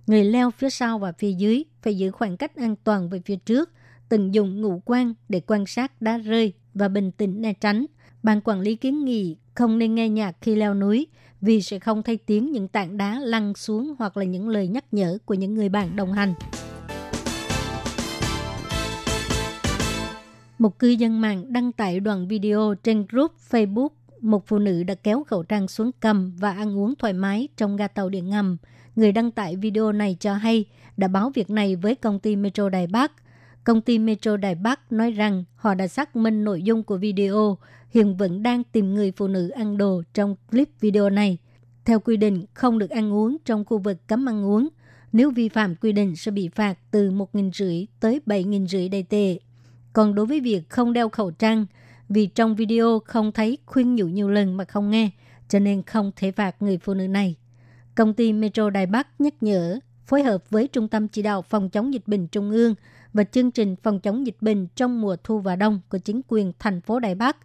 [0.09, 3.37] Người leo phía sau và phía dưới phải giữ khoảng cách an toàn về phía
[3.37, 3.71] trước,
[4.09, 7.87] từng dùng ngũ quan để quan sát đá rơi và bình tĩnh né tránh.
[8.23, 11.07] Ban quản lý kiến nghị không nên nghe nhạc khi leo núi
[11.40, 14.85] vì sẽ không thay tiếng những tảng đá lăn xuống hoặc là những lời nhắc
[14.92, 16.35] nhở của những người bạn đồng hành.
[20.59, 23.88] Một cư dân mạng đăng tải đoạn video trên group Facebook
[24.21, 27.77] một phụ nữ đã kéo khẩu trang xuống cầm và ăn uống thoải mái trong
[27.77, 28.57] ga tàu điện ngầm.
[28.99, 30.65] Người đăng tải video này cho hay
[30.97, 33.13] đã báo việc này với công ty Metro Đài Bắc–
[33.69, 37.59] Công ty Metro Đài Bắc nói rằng họ đã xác minh nội dung của video,
[37.91, 41.39] hiện vẫn đang tìm người phụ nữ ăn đồ trong clip video này.
[41.85, 44.69] Theo quy định, không được ăn uống trong khu vực cấm ăn uống.
[45.13, 49.39] Nếu vi phạm quy định sẽ bị phạt từ 1.500 tới 7.500 đầy tệ.
[49.93, 51.67] Còn đối với việc không đeo khẩu trang,
[52.09, 55.11] vì trong video không thấy khuyên nhủ nhiều lần mà không nghe,
[55.49, 57.37] cho nên không thể phạt người phụ nữ này.
[57.99, 61.71] Công ty Metro Đài Bắc nhắc nhở, phối hợp với Trung tâm Chỉ đạo Phòng
[61.71, 62.75] chống dịch bệnh Trung ương–
[63.13, 66.53] và chương trình phòng chống dịch bệnh trong mùa thu và đông của chính quyền
[66.59, 67.37] thành phố Đài Bắc.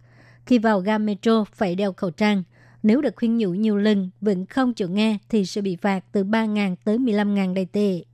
[0.46, 2.42] Khi vào ga metro phải đeo khẩu trang.
[2.82, 6.24] Nếu được khuyên nhủ nhiều lần vẫn không chịu nghe thì sẽ bị phạt từ
[6.24, 8.04] 3.000 tới 15.000 đầy tệ.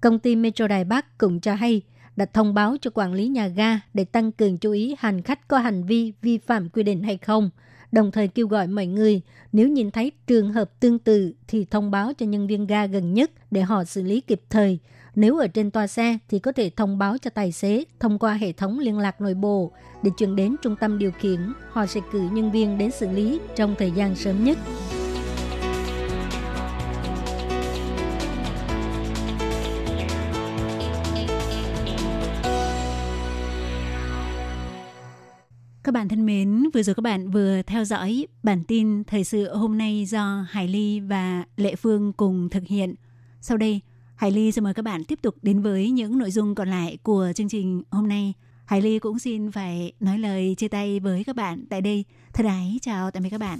[0.00, 1.82] Công ty Metro Đài Bắc cũng cho hay
[2.16, 5.48] đã thông báo cho quản lý nhà ga để tăng cường chú ý hành khách
[5.48, 7.50] có hành vi vi phạm quy định hay không,
[7.96, 9.20] đồng thời kêu gọi mọi người
[9.52, 13.14] nếu nhìn thấy trường hợp tương tự thì thông báo cho nhân viên ga gần
[13.14, 14.78] nhất để họ xử lý kịp thời,
[15.14, 18.34] nếu ở trên toa xe thì có thể thông báo cho tài xế thông qua
[18.34, 21.40] hệ thống liên lạc nội bộ để chuyển đến trung tâm điều khiển.
[21.70, 24.58] Họ sẽ cử nhân viên đến xử lý trong thời gian sớm nhất.
[36.26, 40.04] Thân mến, vừa rồi các bạn vừa theo dõi bản tin thời sự hôm nay
[40.04, 42.94] do Hải Ly và Lệ Phương cùng thực hiện.
[43.40, 43.80] Sau đây,
[44.16, 46.98] Hải Ly xin mời các bạn tiếp tục đến với những nội dung còn lại
[47.02, 48.32] của chương trình hôm nay.
[48.64, 52.04] Hải Ly cũng xin phải nói lời chia tay với các bạn tại đây.
[52.32, 53.58] Thân ái chào tạm biệt các bạn.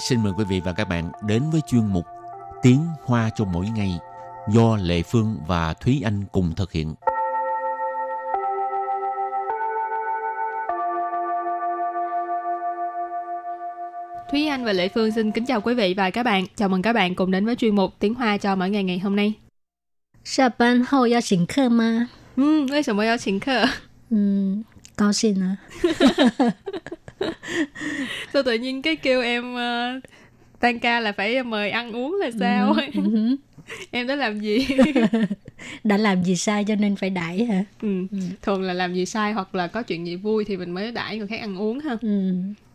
[0.00, 2.04] xin mời quý vị và các bạn đến với chuyên mục
[2.62, 3.98] Tiếng Hoa cho mỗi ngày
[4.48, 6.94] do Lệ Phương và Thúy Anh cùng thực hiện.
[14.30, 16.46] Thúy Anh và Lệ Phương xin kính chào quý vị và các bạn.
[16.56, 18.98] Chào mừng các bạn cùng đến với chuyên mục Tiếng Hoa cho mỗi ngày ngày
[18.98, 19.34] hôm nay.
[20.24, 22.08] 下班后要请客吗？
[22.34, 23.68] 嗯，为什么要请客？
[24.10, 24.64] 嗯，
[24.96, 25.58] 高兴啊。
[28.33, 29.99] Sao tự nhiên cái kêu em ờ,
[30.59, 32.75] tan ca là phải mời ăn uống là sao?
[32.93, 33.35] Ừ,
[33.91, 34.67] em đã làm gì?
[35.83, 37.63] Đã làm gì sai cho nên phải đãi hả?
[37.81, 37.87] ừ.
[38.41, 41.17] Thường là làm gì sai hoặc là có chuyện gì vui thì mình mới đãi
[41.17, 41.97] người khác ăn uống ha.
[42.01, 42.31] Ừ.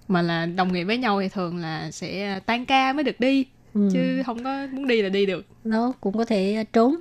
[0.09, 3.45] Mà là đồng nghiệp với nhau thì thường là sẽ tan ca mới được đi.
[3.75, 3.89] Ừ.
[3.93, 5.47] Chứ không có muốn đi là đi được.
[5.65, 6.97] Nó cũng có thể trốn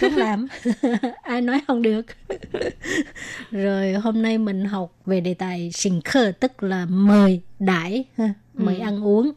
[0.00, 0.46] tốt làm
[1.22, 2.06] ai nói không được.
[3.50, 8.04] Rồi hôm nay mình học về đề tài sình khơ tức là mời đãi
[8.54, 8.82] mời ừ.
[8.82, 9.32] ăn uống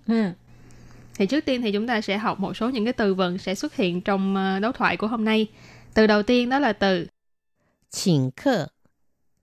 [1.15, 3.56] thì trước tiên thì chúng ta sẽ học một số những cái từ vựng sẽ
[3.56, 5.47] xuất hiện trong ờ, đối thoại của hôm nay.
[5.93, 7.08] Từ đầu tiên đó là từ
[7.89, 8.67] chỉnh khơ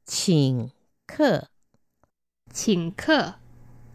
[0.06, 0.68] chỉnh
[1.08, 1.40] khơ
[2.54, 3.32] chỉnh khơ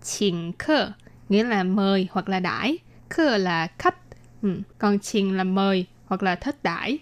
[0.04, 0.92] chỉnh khơ
[1.30, 2.78] nghĩa là mời hoặc là đãi.
[3.10, 3.96] Khơ là khách.
[4.42, 4.62] Ừ.
[4.78, 7.00] còn chỉnh là mời hoặc là thất đãi.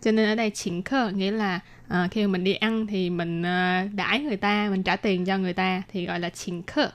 [0.00, 3.40] Cho nên ở đây chỉnh khơ nghĩa là uh, khi mình đi ăn thì mình
[3.40, 6.90] uh, đãi người ta mình trả tiền cho người ta thì gọi là chỉnh khơ.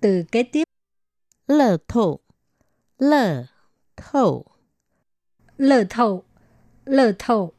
[0.00, 0.64] Từ kế tiếp.
[1.46, 2.18] Lờ thổ.
[2.98, 3.44] Lờ
[3.96, 4.44] thổ.
[5.58, 6.22] Lờ thổ.
[6.84, 7.52] Lờ thổ.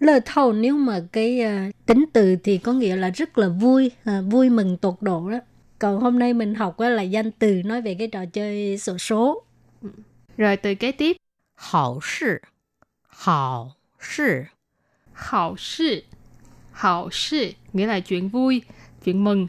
[0.00, 3.90] Lờ thổ nếu mà cái uh, tính từ thì có nghĩa là rất là vui
[4.10, 5.38] uh, vui mừng tột độ đó.
[5.78, 9.42] Còn hôm nay mình học là danh từ nói về cái trò chơi sổ số.
[10.36, 11.16] Rồi từ kế tiếp.
[11.59, 12.41] 好事，
[13.07, 14.49] 好事，
[15.13, 16.03] hảo sự.
[16.71, 18.61] Hảo sự nghĩa là chuyện vui,
[19.03, 19.47] chuyện mừng.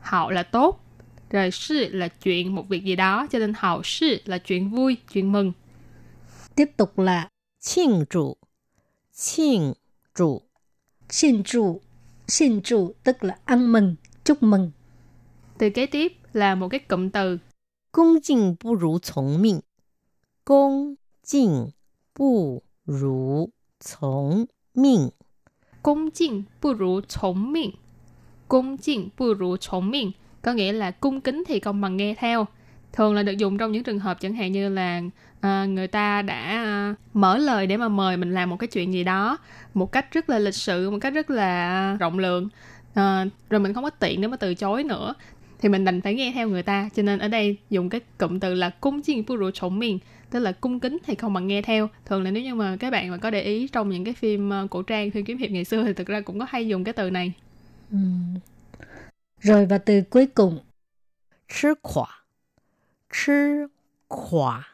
[0.00, 0.80] Hảo là tốt.
[1.30, 3.26] Rồi sự là chuyện, một việc gì đó.
[3.30, 5.52] Cho nên hảo sự là chuyện vui, chuyện mừng.
[6.54, 7.28] tiếp tục là
[7.60, 8.38] 庆祝，
[9.12, 9.74] 庆
[10.14, 10.42] 祝，
[11.08, 11.80] xin trụ
[12.28, 14.70] xin trụ tức là ăn mừng chúc mừng
[15.58, 17.38] Từ kế tiếp là một cái cụm từ
[17.90, 19.62] 恭敬不如从命，
[20.44, 20.96] 恭
[21.28, 21.70] 敬
[22.14, 25.10] 不如从命，
[25.82, 27.72] cung chinh不如chống miệng.
[28.48, 30.12] Cung chinh不如chống miệng
[30.42, 32.46] có nghĩa là cung kính thì không bằng nghe theo.
[32.92, 35.02] Thường là được dùng trong những trường hợp chẳng hạn như là
[35.40, 38.92] à, người ta đã à, mở lời để mà mời mình làm một cái chuyện
[38.92, 39.38] gì đó
[39.74, 42.48] một cách rất là lịch sự, một cách rất là rộng lượng.
[42.94, 45.14] À, rồi mình không có tiện để mà từ chối nữa
[45.58, 48.38] thì mình đành phải nghe theo người ta cho nên ở đây dùng cái cụm
[48.38, 49.98] từ là cung chinh不如chống miệng
[50.29, 51.89] tức là cung kính thì không bằng nghe theo.
[52.05, 54.49] Thường là nếu như mà các bạn mà có để ý trong những cái phim
[54.49, 56.83] ờ, cổ trang phim kiếm hiệp ngày xưa thì thực ra cũng có hay dùng
[56.83, 57.33] cái từ này.
[57.91, 57.97] Ừ.
[59.41, 60.59] rồi và từ cuối cùng.
[61.47, 62.23] Chứ khỏa.
[63.13, 63.67] Chứ
[64.07, 64.67] khỏa.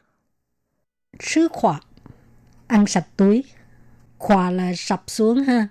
[1.19, 1.79] Chứ khỏa.
[2.67, 3.43] Ăn sạch túi.
[4.17, 5.67] Khỏa là sập xuống ha.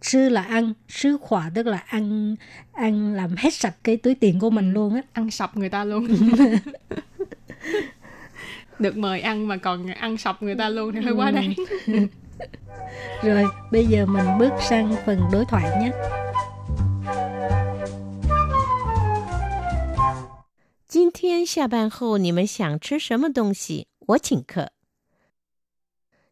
[0.00, 0.72] Chứ là ăn.
[0.88, 2.36] Sứ khỏa tức là ăn
[2.72, 5.02] ăn làm hết sạch cái túi tiền của mình luôn á.
[5.12, 6.06] Ăn sập người ta luôn.
[8.79, 11.53] được mời ăn mà còn ăn sập người ta luôn thì hơi quá đáng
[13.23, 15.91] rồi bây giờ mình bước sang phần đối thoại nhé
[20.87, 23.87] 今天下班后你们想吃什么东西？
[24.07, 24.71] 我请客。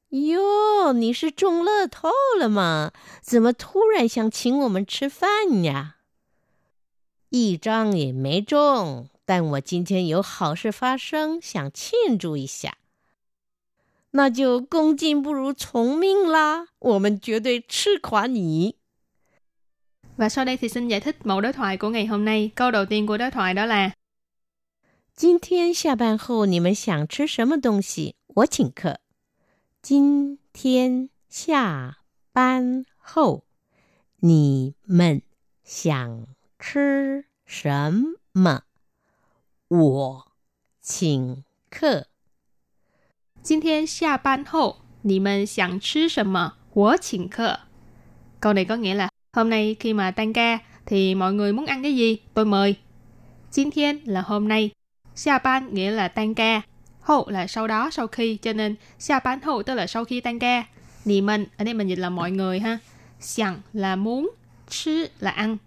[0.10, 2.92] 哟，你是中乐透了吗？
[3.22, 5.96] 怎么突然想请我们吃饭呀？
[7.30, 12.78] 一张也没中， 但我今天有好事发生，想庆祝一下。
[14.12, 16.70] 那就恭敬不如从命啦！
[16.80, 18.76] 我们绝对吃垮你。
[20.18, 22.72] và sau đây thì xin giải thích mẫu đối thoại của ngày hôm nay câu
[22.72, 23.94] đầu tiên của đối thoại đó là
[25.15, 28.15] 今天下班后你们想吃什么东西？
[28.36, 29.00] 我请客。
[29.82, 32.00] 今天下
[32.34, 33.44] 班后
[34.22, 35.22] 你们
[35.63, 38.63] 想吃什么？
[39.74, 40.26] 我
[40.82, 42.08] 请客。
[43.42, 46.54] 今天下班后你们想吃什么？
[46.74, 47.60] 我请客
[48.39, 51.65] câu này có nghĩa là hôm nay khi mà tan ca thì mọi người muốn
[51.65, 52.76] ăn cái gì tôi mời
[53.52, 54.72] 今天 là hôm nay
[55.15, 56.62] 下班 nghĩa là tan ca
[57.02, 60.63] hậu là sau đó sau khi cho nên 下班后 tức là sau khi tan ca
[61.06, 62.78] nì mình ở đây mình dịch là mọi người ha
[63.20, 64.30] sẵn là muốn
[64.70, 65.58] chứ là ăn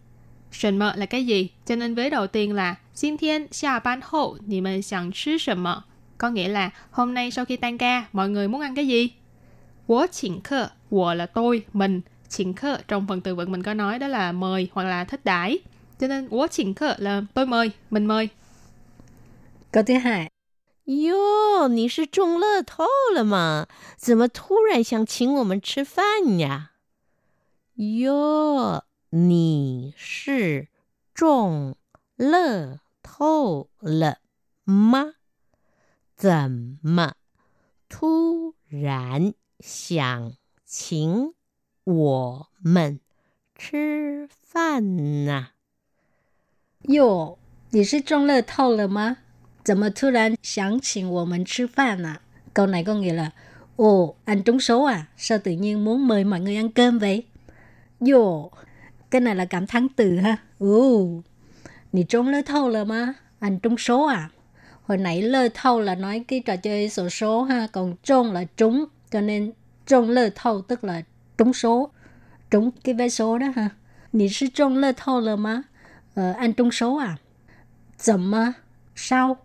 [0.52, 5.84] sần mơ là cái gì cho nên vế đầu tiên là 今天下班后你们想吃什么
[6.18, 9.10] có nghĩa là hôm nay sau khi tan ca mọi người muốn ăn cái gì
[9.86, 14.68] 我请客我 là tôi mình 请客 trong phần từ vựng mình có nói đó là mời
[14.72, 15.58] hoặc là thích đãi
[15.98, 18.28] cho nên 我请客 là tôi mời mình mời
[19.72, 20.30] Câu thứ hai.
[20.84, 23.66] 哟，你是中乐透了吗？
[23.96, 26.72] 怎么突然想请我们吃饭呀？
[27.76, 30.68] 哟，你是
[31.14, 31.76] 中
[32.16, 34.18] 乐 透了
[34.64, 35.14] 吗？
[36.16, 37.14] 怎么
[37.88, 40.32] 突然想
[40.64, 41.34] 请
[41.84, 43.00] 我们
[43.56, 45.48] 吃饭呢？
[46.82, 47.38] 哟，
[47.70, 49.18] 你是中乐透了吗？
[49.64, 52.20] 怎么突然想请我们吃饭à?
[52.52, 53.30] Câu này có nghĩa là
[53.76, 55.06] Ồ, anh trúng số à?
[55.16, 57.26] Sao tự nhiên muốn mời mọi người ăn cơm vậy?
[58.00, 58.48] Yo,
[59.10, 60.36] cái này là cảm thắng từ ha.
[60.58, 61.22] Ồ,
[61.97, 63.13] nì trúng lơ thâu là mà?
[63.39, 64.29] Anh trúng số à?
[64.83, 68.43] Hồi nãy lơ thâu là nói cái trò chơi sổ số ha, còn trúng là
[68.57, 69.51] trúng, cho nên
[69.85, 71.01] trúng lơ thâu tức là
[71.37, 71.89] trúng số,
[72.51, 73.69] trúng cái vé số đó ha.
[74.13, 75.61] Nì sư trúng lơ thâu lơ mà?
[76.15, 77.17] Ờ, anh trúng số à?
[77.97, 78.55] 怎么
[78.95, 79.37] sao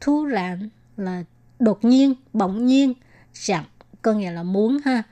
[0.00, 1.24] thu rạn là
[1.58, 2.94] đột nhiên, bỗng nhiên,
[3.32, 3.64] chẳng
[4.02, 5.02] có nghĩa là muốn ha.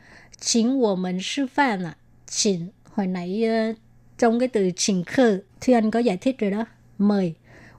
[0.40, 1.96] Chính của mình sư phạm à.
[2.26, 3.76] Chính, hồi nãy uh,
[4.19, 6.65] trong cái từ chính khờ, Thùy Anh có giải thích rồi đó.
[6.97, 7.33] Mời.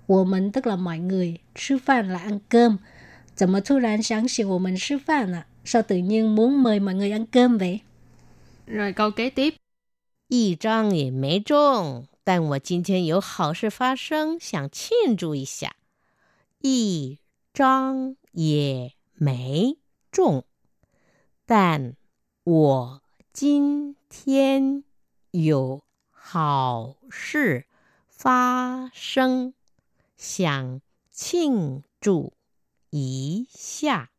[0.06, 1.36] Của mình tức là mọi người.
[1.56, 2.78] Sư phạm là ăn cơm.
[3.34, 5.46] 怎么突然想请我们吃饭啊?
[5.64, 7.80] Sao tự nhiên muốn mời mọi người ăn cơm vậy?
[8.66, 9.54] Rồi câu kế tiếp.
[10.28, 15.76] 一张也没中，但我今天有好事发生，想庆祝一下。
[16.62, 17.18] 一
[17.52, 19.76] 张也没
[20.10, 20.44] 中，
[21.46, 21.94] 但
[22.44, 23.02] 我
[23.32, 24.82] 今天
[25.30, 25.82] 有
[26.20, 27.66] 好事
[28.10, 29.52] 发生，
[30.16, 30.80] 想
[31.12, 32.32] 庆祝
[32.90, 34.10] 一下。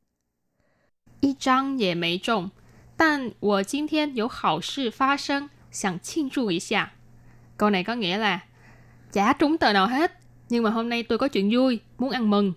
[1.20, 2.52] 一张也没中，
[2.96, 6.94] 但我今天有好事发生，想庆祝一下。
[7.58, 8.46] Câu này có nghĩa là
[9.12, 10.12] chả trúng tờ nào hết,
[10.50, 12.54] nhưng mà hôm nay tôi có chuyện vui, muốn ăn mừng.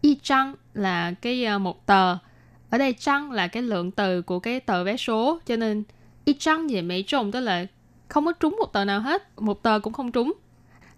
[0.00, 2.18] Y trăng là cái uh, một tờ.
[2.70, 5.84] Ở đây trăng là cái lượng từ của cái tờ vé số, cho nên
[6.24, 7.66] y trăng về mấy trùng tức là
[8.10, 10.32] không có trúng một tờ nào hết, một tờ cũng không trúng.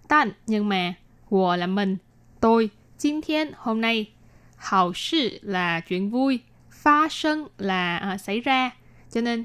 [0.09, 0.95] Tan nhưng mà,
[1.31, 1.97] wo là mình,
[2.41, 4.11] tôi, Jin thiên hôm nay,
[4.57, 8.71] hào sự là chuyện vui, phát sinh là uh, xảy ra,
[9.11, 9.45] cho nên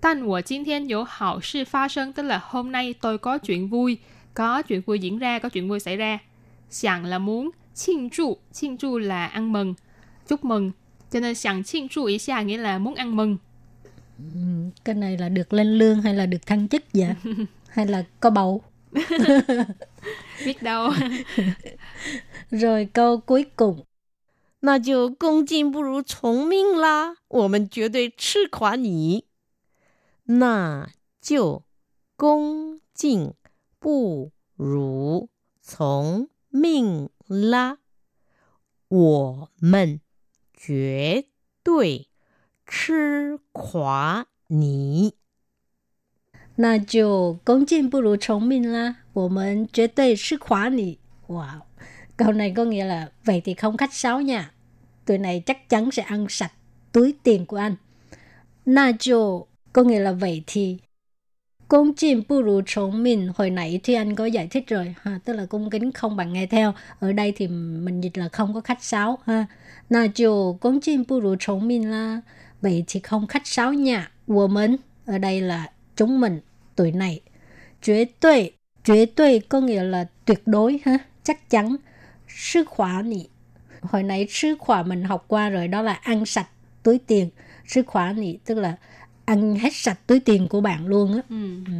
[0.00, 3.38] Tan của Jin thiên có hào sự phát sinh tức là hôm nay tôi có
[3.38, 3.98] chuyện vui,
[4.34, 6.18] có chuyện vui diễn ra, có chuyện vui xảy ra.
[6.70, 9.74] Sẵn là muốn,庆祝,庆祝là ăn mừng,
[10.28, 10.72] chúc mừng.
[11.10, 13.36] Cho nên sẵn庆祝ý xa nghĩa là muốn ăn mừng.
[14.84, 17.14] Cái này là được lên lương hay là được thăng chức vậy?
[17.68, 18.62] hay là có bầu?
[20.44, 20.92] Biết đâu.
[22.50, 23.84] Rồi câu cuối cùng.
[24.64, 27.16] 那就恭敬不如从命啦！
[27.28, 29.26] 我们绝对吃垮你。
[30.24, 30.88] 那
[31.20, 31.64] 就
[32.16, 33.34] 恭敬
[33.78, 35.28] 不如
[35.60, 37.76] 从命啦！
[38.88, 40.00] 我们
[40.54, 41.26] 绝
[41.62, 42.07] 对
[42.68, 45.14] 吃垮你。
[46.56, 48.96] 那就恭敬不如从命啦！
[49.12, 50.98] 我们绝对吃垮你。
[51.26, 51.60] Wow,
[52.16, 54.50] câu này có nghĩa là vậy thì không khách sáo nha.
[55.04, 56.52] Tụi này chắc chắn sẽ ăn sạch
[56.92, 57.76] túi tiền của anh.
[58.66, 60.78] Na jo có nghĩa là vậy thì
[61.68, 65.20] Cung chim bu rù trọng mình hồi nãy thì anh có giải thích rồi ha,
[65.24, 66.74] tức là cung kính không bằng nghe theo.
[67.00, 69.46] Ở đây thì mình dịch là không có khách sáo ha.
[69.90, 72.20] Na jo cung chim bu rù trọng mình là
[72.61, 74.11] vậy thì không khách sáo nha.
[74.27, 76.39] Của mình ở đây là chúng mình
[76.75, 77.21] tuổi này.
[77.85, 78.51] Tuyệt đối,
[78.85, 81.75] tuyệt đối có nghĩa là tuyệt đối ha, chắc chắn.
[82.27, 83.27] Sư khóa nị.
[83.81, 86.47] Hồi nãy sư khóa mình học qua rồi đó là ăn sạch
[86.83, 87.29] túi tiền.
[87.67, 88.75] Sư khóa nị tức là
[89.25, 91.21] ăn hết sạch túi tiền của bạn luôn á.
[91.29, 91.63] Ừ.
[91.65, 91.73] Ừ.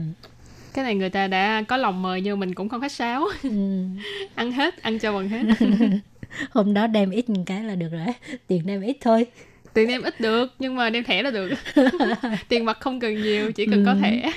[0.73, 3.27] Cái này người ta đã có lòng mời nhưng mình cũng không khách sáo.
[3.43, 3.49] Ừ.
[4.35, 5.43] ăn hết, ăn cho bằng hết.
[6.51, 8.05] Hôm đó đem ít một cái là được rồi.
[8.47, 9.25] Tiền đem ít thôi.
[9.73, 11.49] Tiền đem ít được nhưng mà đem thẻ là được.
[12.49, 13.91] tiền mặt không cần nhiều, chỉ cần ừ.
[13.91, 14.31] có thẻ.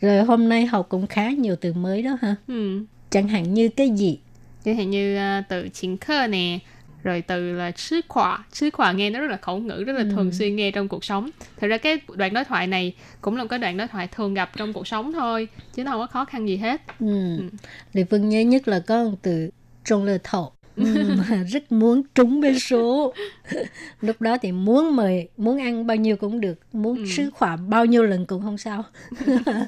[0.00, 2.34] Rồi hôm nay học cũng khá nhiều từ mới đó ha.
[2.48, 2.84] Ừ.
[3.10, 4.18] Chẳng hạn như cái gì?
[4.64, 6.58] Chẳng hạn như uh, từ chính khơ nè,
[7.02, 10.02] rồi từ là sư khỏa sư khỏa nghe nó rất là khẩu ngữ rất là
[10.02, 10.10] ừ.
[10.10, 13.42] thường xuyên nghe trong cuộc sống thật ra cái đoạn đối thoại này cũng là
[13.42, 16.06] một cái đoạn đối thoại thường gặp trong cuộc sống thôi chứ nó không có
[16.06, 17.36] khó khăn gì hết ừ.
[17.38, 17.44] ừ.
[17.92, 19.50] Lệ Phương nhớ nhất là có một từ
[19.84, 21.16] trong lơ thầu ừ,
[21.48, 23.14] rất muốn trúng bên số.
[24.00, 27.04] Lúc đó thì muốn mời muốn ăn bao nhiêu cũng được muốn ừ.
[27.06, 28.84] sứ khỏa bao nhiêu lần cũng không sao.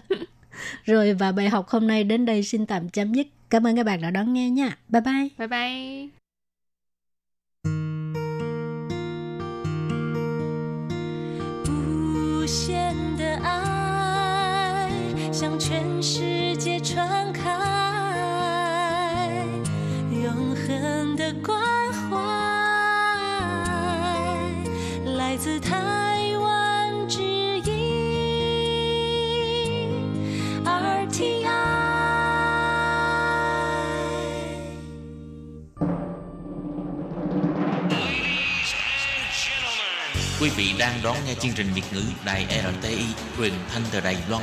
[0.85, 3.27] Rồi và bài học hôm nay đến đây xin tạm chấm dứt.
[3.51, 4.79] Cảm ơn các bạn đã đón nghe nha.
[4.89, 5.29] Bye bye.
[5.39, 6.09] Bye bye.
[12.45, 12.95] 无限
[40.57, 42.47] vị đang đón nghe chương trình Việt ngữ Đài
[42.81, 43.05] RTI
[43.39, 44.43] truyền thanh từ Đài Loan.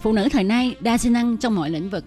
[0.00, 2.04] Phụ nữ thời nay đa sinh năng trong mọi lĩnh vực.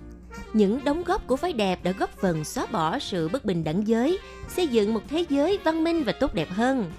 [0.53, 3.87] Những đóng góp của phái đẹp đã góp phần xóa bỏ sự bất bình đẳng
[3.87, 6.91] giới, xây dựng một thế giới văn minh và tốt đẹp hơn.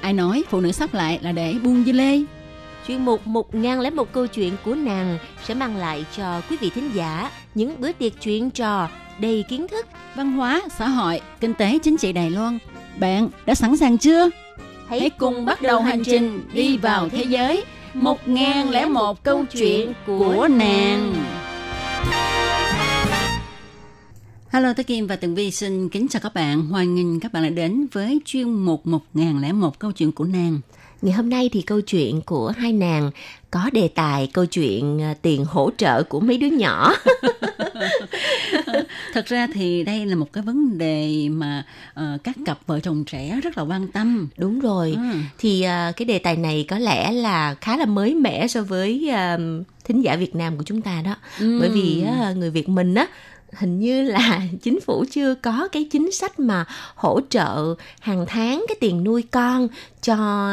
[0.00, 2.20] Ai nói phụ nữ sắp lại là để buông dưa lê?
[2.86, 6.56] Chuyên mục một ngàn lẻ một câu chuyện của nàng sẽ mang lại cho quý
[6.60, 8.88] vị thính giả những bữa tiệc chuyện trò
[9.20, 9.86] đầy kiến thức.
[10.16, 12.58] Văn hóa, xã hội, kinh tế, chính trị Đài Loan.
[12.98, 14.30] Bạn đã sẵn sàng chưa?
[14.88, 17.64] Hãy cùng bắt đầu hành trình đi vào thế giới.
[17.94, 21.14] Một ngàn lẻ một câu chuyện của nàng.
[24.48, 26.62] Hello, tôi Kim và Tường Vi xin kính chào các bạn.
[26.66, 30.60] Hoan nghênh các bạn đã đến với chuyên mục 1001 câu chuyện của nàng.
[31.02, 33.10] Ngày hôm nay thì câu chuyện của hai nàng
[33.52, 36.94] có đề tài câu chuyện à, tiền hỗ trợ của mấy đứa nhỏ.
[39.14, 41.64] Thật ra thì đây là một cái vấn đề mà
[42.00, 44.28] uh, các cặp vợ chồng trẻ rất là quan tâm.
[44.36, 44.92] Đúng rồi.
[44.96, 45.18] Ừ.
[45.38, 49.10] Thì uh, cái đề tài này có lẽ là khá là mới mẻ so với
[49.10, 51.16] uh, thính giả Việt Nam của chúng ta đó.
[51.40, 51.58] Ừ.
[51.60, 53.06] Bởi vì uh, người Việt mình á
[53.52, 58.64] hình như là chính phủ chưa có cái chính sách mà hỗ trợ hàng tháng
[58.68, 59.68] cái tiền nuôi con
[60.02, 60.48] cho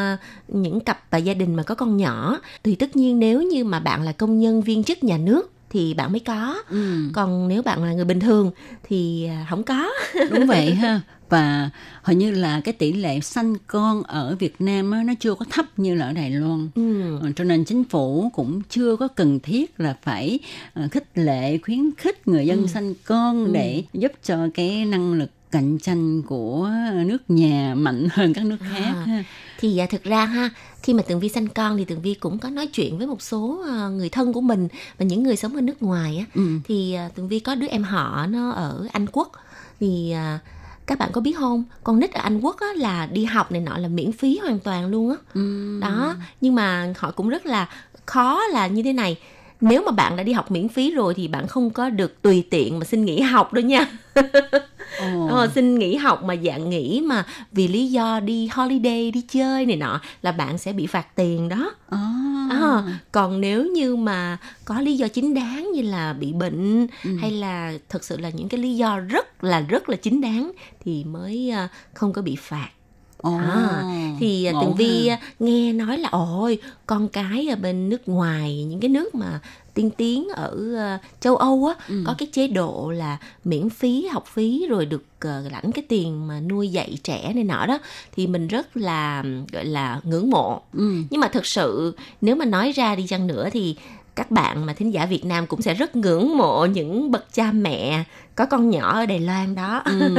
[0.47, 3.79] những cặp và gia đình mà có con nhỏ thì tất nhiên nếu như mà
[3.79, 6.95] bạn là công nhân viên chức nhà nước thì bạn mới có Ừ.
[7.13, 8.51] còn nếu bạn là người bình thường
[8.83, 9.89] thì à, không có
[10.31, 11.01] Đúng vậy ha.
[11.29, 11.69] Và
[12.03, 15.45] hình như là cái tỷ lệ sanh con ở Việt Nam á, nó chưa có
[15.51, 16.69] thấp như là ở Đài Loan.
[16.75, 17.17] ừ.
[17.21, 20.39] Ờ, Cho nên chính phủ cũng chưa có cần thiết là phải
[20.73, 25.29] ờ, khích lệ, khuyến khích người dân sanh con để giúp cho cái năng lực
[25.51, 26.69] cạnh tranh của
[27.05, 28.93] nước nhà mạnh hơn các nước khác.
[29.05, 29.23] À.
[29.59, 30.49] thì à, thực ra ha
[30.83, 33.21] khi mà tường vi sanh con thì tường vi cũng có nói chuyện với một
[33.21, 36.59] số à, người thân của mình và những người sống ở nước ngoài á Ừ.
[36.67, 39.31] thì à, tường vi có đứa em họ nó ở anh quốc
[39.79, 40.39] thì à,
[40.89, 41.63] các bạn có biết không?
[41.83, 44.59] Con nít ở anh quốc á, là đi học này nọ là miễn phí hoàn
[44.59, 45.15] toàn luôn á.
[45.33, 45.79] Ừ.
[45.81, 47.69] đó nhưng mà họ cũng rất là
[48.05, 49.17] khó là như thế này
[49.61, 52.43] nếu mà bạn đã đi học miễn phí rồi thì bạn không có được tùy
[52.49, 53.87] tiện mà xin nghỉ học đâu nha.
[55.29, 59.65] Ờ, xin nghỉ học mà dạng nghỉ mà vì lý do đi holiday đi chơi
[59.65, 61.99] này nọ là bạn sẽ bị phạt tiền đó À.
[62.51, 67.09] à, còn nếu như mà có lý do chính đáng như là bị bệnh Ừ.
[67.21, 70.51] hay là thực sự là những cái lý do rất là rất là chính đáng
[70.85, 72.69] thì mới à, không có bị phạt
[73.21, 73.37] Ồ.
[73.37, 73.83] À,
[74.19, 75.15] thì à, tường vi ha.
[75.15, 79.39] à, nghe nói là ôi con cái ở bên nước ngoài những cái nước mà
[79.73, 82.03] tiên tiến ở à, châu Âu á Ừ.
[82.05, 86.27] có cái chế độ là miễn phí học phí rồi được à, lãnh cái tiền
[86.27, 87.79] mà nuôi dạy trẻ này nọ đó
[88.15, 90.93] thì mình rất là gọi là ngưỡng mộ Ừ.
[91.09, 93.75] nhưng mà thực sự nếu mà nói ra đi chăng nữa thì
[94.15, 97.51] các bạn mà thính giả Việt Nam cũng sẽ rất ngưỡng mộ những bậc cha
[97.51, 98.03] mẹ
[98.39, 99.81] có con nhỏ ở Đài Loan đó.
[99.85, 100.11] Ừ.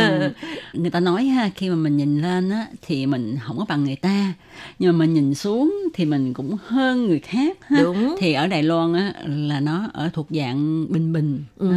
[0.72, 3.84] người ta nói ha khi mà mình nhìn lên á thì mình không có bằng
[3.84, 4.32] người ta
[4.78, 8.14] nhưng mà mình nhìn xuống thì mình cũng hơn người khác ha Đúng.
[8.18, 11.72] thì ở Đài Loan á là nó ở thuộc dạng bình bình Ừ.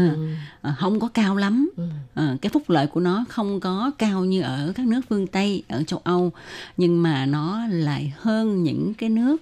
[0.61, 1.83] Ờ, không có cao lắm Ừ.
[2.13, 5.63] Ờ, cái phúc lợi của nó không có cao như ở các nước phương Tây
[5.67, 6.31] ở châu Âu
[6.77, 9.37] nhưng mà nó lại hơn những cái nước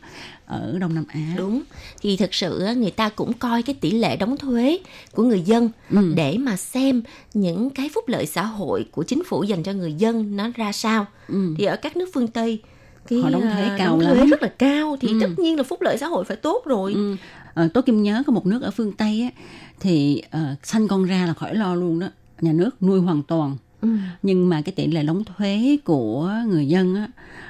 [0.46, 1.62] ở Đông Nam Á Đúng.
[2.02, 4.80] Thì thực sự người ta cũng coi cái tỷ lệ đóng thuế
[5.16, 6.14] của người dân Ừ.
[6.16, 6.91] để mà xem
[7.34, 10.72] những cái phúc lợi xã hội của chính phủ dành cho người dân nó ra
[10.72, 11.06] sao.
[11.28, 11.54] Ừ.
[11.58, 12.62] Thì ở các nước phương Tây
[13.08, 14.28] cái Họ đóng à, thuế cao đóng thuế lắm.
[14.30, 15.18] rất là cao thì Ừ.
[15.22, 16.94] tất nhiên là phúc lợi xã hội phải tốt rồi.
[16.94, 17.16] Ừ.
[17.54, 19.42] Ờ, Tố Kim nhớ có một nước ở phương Tây á,
[19.80, 22.08] thì ờ, sanh con ra là khỏi lo luôn đó
[22.42, 23.90] nhà nước nuôi hoàn toàn Ừ.
[24.24, 27.08] nhưng mà cái tỷ lệ đóng thuế của người dân á,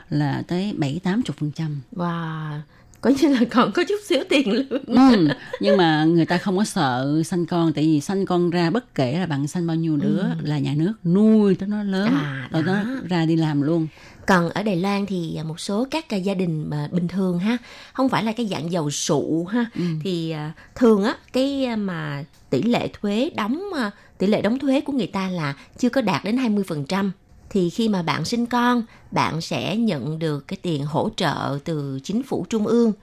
[0.09, 2.59] là tới bảy tám chục phần trăm Wow.
[3.01, 4.83] Coi như là còn có chút xíu tiền lương.
[5.11, 5.27] ừ.
[5.59, 8.95] nhưng mà người ta không có sợ sanh con tại vì sanh con ra bất
[8.95, 12.49] kể là bạn sanh bao nhiêu đứa là nhà nước nuôi tới nó lớn À,
[12.51, 12.83] rồi nó đó.
[13.09, 13.87] ra đi làm luôn
[14.27, 17.57] Còn ở Đài Loan thì một số các gia đình mà bình thường ha,
[17.93, 19.81] không phải là cái dạng giàu sụ ha, Ừ.
[20.03, 24.81] thì à, thường á cái mà tỷ lệ thuế đóng à, tỷ lệ đóng thuế
[24.81, 27.11] của người ta là chưa có đạt đến 20%.
[27.51, 31.99] Thì khi mà bạn sinh con, bạn sẽ nhận được cái tiền hỗ trợ từ
[32.03, 32.93] chính phủ trung ương.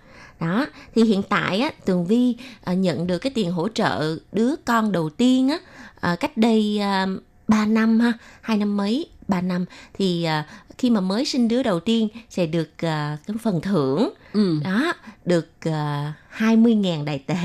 [0.40, 4.55] Đó, thì hiện tại á, Tường Vi à, nhận được cái tiền hỗ trợ đứa
[4.64, 5.59] con đầu tiên á,
[6.01, 7.07] à, cách đây à,
[7.49, 10.46] 3 năm ha, hai năm mấy, 3 năm thì à,
[10.78, 14.61] khi mà mới sinh đứa đầu tiên sẽ được à, cái phần thưởng ừ.
[14.64, 14.92] đó
[15.24, 15.72] được uh,
[16.38, 17.36] 20.000 đài tệ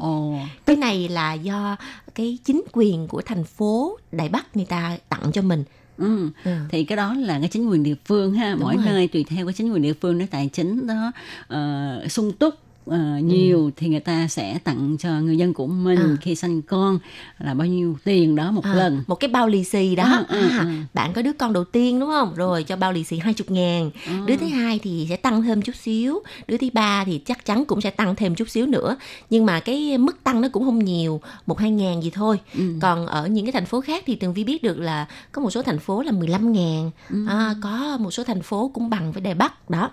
[0.00, 0.36] Ồ.
[0.66, 1.76] cái này là do
[2.14, 5.64] cái chính quyền của thành phố Đài Bắc người ta tặng cho mình.
[6.02, 6.28] Ừ.
[6.44, 6.56] ừ.
[6.68, 8.84] thì cái đó là cái chính quyền địa phương ha Đúng mỗi rồi.
[8.86, 11.12] nơi tùy theo cái chính quyền địa phương nó tài chính đó
[11.54, 12.54] uh, sung túc
[12.90, 13.70] uh, nhiều ừ.
[13.76, 16.16] thì người ta sẽ tặng cho người dân của mình à.
[16.20, 16.98] khi sanh con
[17.38, 20.24] là bao nhiêu tiền đó một à, lần một cái bao lì xì đó à,
[20.28, 20.84] à, à.
[20.94, 23.50] bạn có đứa con đầu tiên đúng không rồi cho bao lì xì hai chục
[23.50, 24.22] ngàn à.
[24.26, 27.64] đứa thứ hai thì sẽ tăng thêm chút xíu đứa thứ ba thì chắc chắn
[27.64, 28.96] cũng sẽ tăng thêm chút xíu nữa
[29.30, 32.64] nhưng mà cái mức tăng nó cũng không nhiều một hai ngàn gì thôi ừ.
[32.80, 35.50] còn ở những cái thành phố khác thì tường vi biết được là có một
[35.50, 37.26] số thành phố là 15 ngàn ừ.
[37.28, 39.90] à, có một số thành phố cũng bằng với đài bắc đó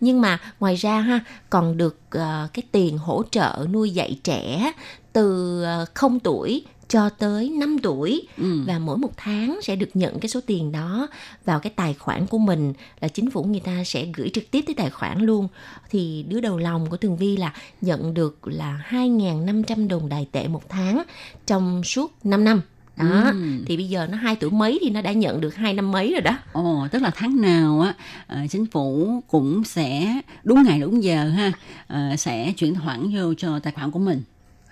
[0.00, 1.20] nhưng mà ngoài ra ha
[1.50, 2.22] còn được uh,
[2.54, 4.72] cái tiền hỗ trợ nuôi dạy trẻ
[5.12, 8.28] từ uh, 0 tuổi cho tới 5 tuổi.
[8.38, 8.62] Ừ.
[8.66, 11.08] và mỗi một tháng sẽ được nhận cái số tiền đó
[11.44, 14.64] vào cái tài khoản của mình là chính phủ người ta sẽ gửi trực tiếp
[14.66, 15.48] tới tài khoản luôn.
[15.90, 20.48] Thì đứa đầu lòng của Tường Vi là nhận được là 2.500 đồng đài tệ
[20.48, 21.02] một tháng
[21.46, 22.60] trong suốt 5 năm
[23.00, 23.64] đó ừ.
[23.66, 26.12] thì bây giờ nó hai tuổi mấy thì nó đã nhận được hai năm mấy
[26.12, 27.94] rồi đó ồ tức là tháng nào á
[28.42, 31.52] uh, chính phủ cũng sẽ đúng ngày đúng giờ ha
[31.94, 34.22] uh, sẽ chuyển khoản vô cho tài khoản của mình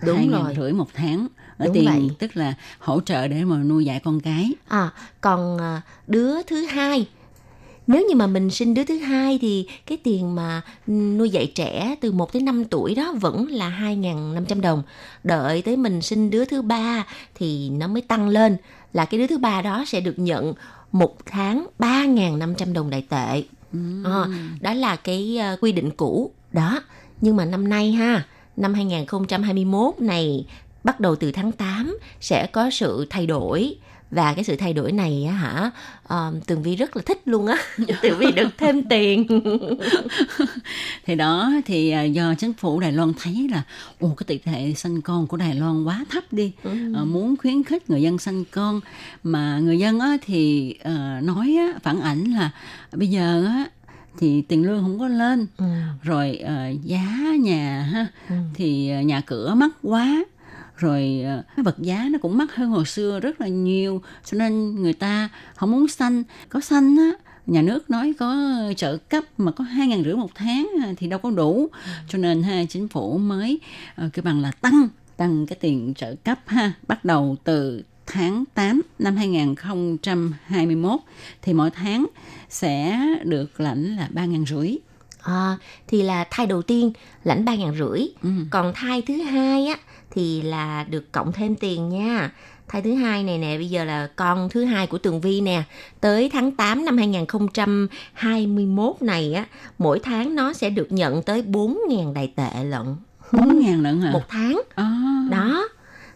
[0.05, 1.27] đúng rồi rưỡi một tháng
[1.57, 2.09] ở Đúng tiền vậy.
[2.19, 4.89] tức là hỗ trợ để mà nuôi dạy con cái à
[5.21, 7.07] còn ờ, đứa thứ hai
[7.89, 11.95] nếu như mà mình sinh đứa thứ hai thì cái tiền mà nuôi dạy trẻ
[12.01, 14.83] từ 1 tới 5 tuổi đó vẫn là 2.500 đồng.
[15.23, 18.57] Đợi tới mình sinh đứa thứ ba thì nó mới tăng lên
[18.93, 20.53] là cái đứa thứ ba đó sẽ được nhận
[20.91, 23.43] một tháng 3.500 đồng đại tệ.
[24.03, 24.25] À,
[24.61, 26.81] đó là cái uh, quy định cũ đó.
[27.21, 28.25] Nhưng mà năm nay ha,
[28.57, 30.45] năm 2021 này
[30.83, 33.75] bắt đầu từ tháng 8 sẽ có sự thay đổi
[34.11, 35.71] và cái sự thay đổi này á hả
[36.03, 37.57] uh, tường vi rất là thích luôn á
[38.01, 39.27] tường vi được thêm tiền
[41.05, 43.63] thì đó thì uh, do chính phủ đài loan thấy là
[43.99, 46.71] ồ cái tỷ lệ sanh con của đài loan quá thấp đi ừ.
[47.01, 48.79] uh, muốn khuyến khích người dân sanh con
[49.23, 52.51] mà người dân á thì uh, nói á, phản ảnh là
[52.91, 53.65] bây giờ á
[54.17, 55.65] thì tiền lương không có lên ừ.
[56.03, 57.05] rồi uh, giá
[57.39, 58.35] nhà ha ừ.
[58.53, 60.23] thì uh, nhà cửa mắc quá
[60.79, 64.75] rồi ờ, vật giá nó cũng mắc hơn hồi xưa rất là nhiều cho nên
[64.75, 66.23] người ta không muốn xanh.
[66.49, 67.11] Có xanh á
[67.45, 68.35] nhà nước nói có
[68.77, 71.67] trợ cấp mà có hai ngàn rưỡi một tháng thì đâu có đủ.
[72.07, 73.59] Cho nên ha chính phủ mới
[74.05, 76.73] uh, kêu bằng là tăng tăng cái tiền trợ cấp ha.
[76.87, 80.99] Bắt đầu từ tháng 8 năm 2021
[81.41, 82.05] thì mỗi tháng
[82.49, 84.75] sẽ được lãnh là ba ngàn rưỡi.
[85.21, 85.57] À,
[85.87, 86.91] thì là thai đầu tiên
[87.23, 88.07] lãnh ba ngàn rưỡi.
[88.21, 88.29] Ừ.
[88.49, 89.77] còn thai thứ hai á
[90.11, 92.31] thì là được cộng thêm tiền nha.
[92.67, 95.63] Thai thứ hai này nè bây giờ là con thứ hai của Tường Vi nè.
[96.01, 99.45] Tới tháng 8 năm 2021 này á
[99.77, 102.95] mỗi tháng nó sẽ được nhận tới 4.000 đại tệ lận.
[103.31, 104.11] 4.000 lận hả?
[104.11, 104.61] Một tháng.
[104.75, 105.25] À.
[105.31, 105.67] đó.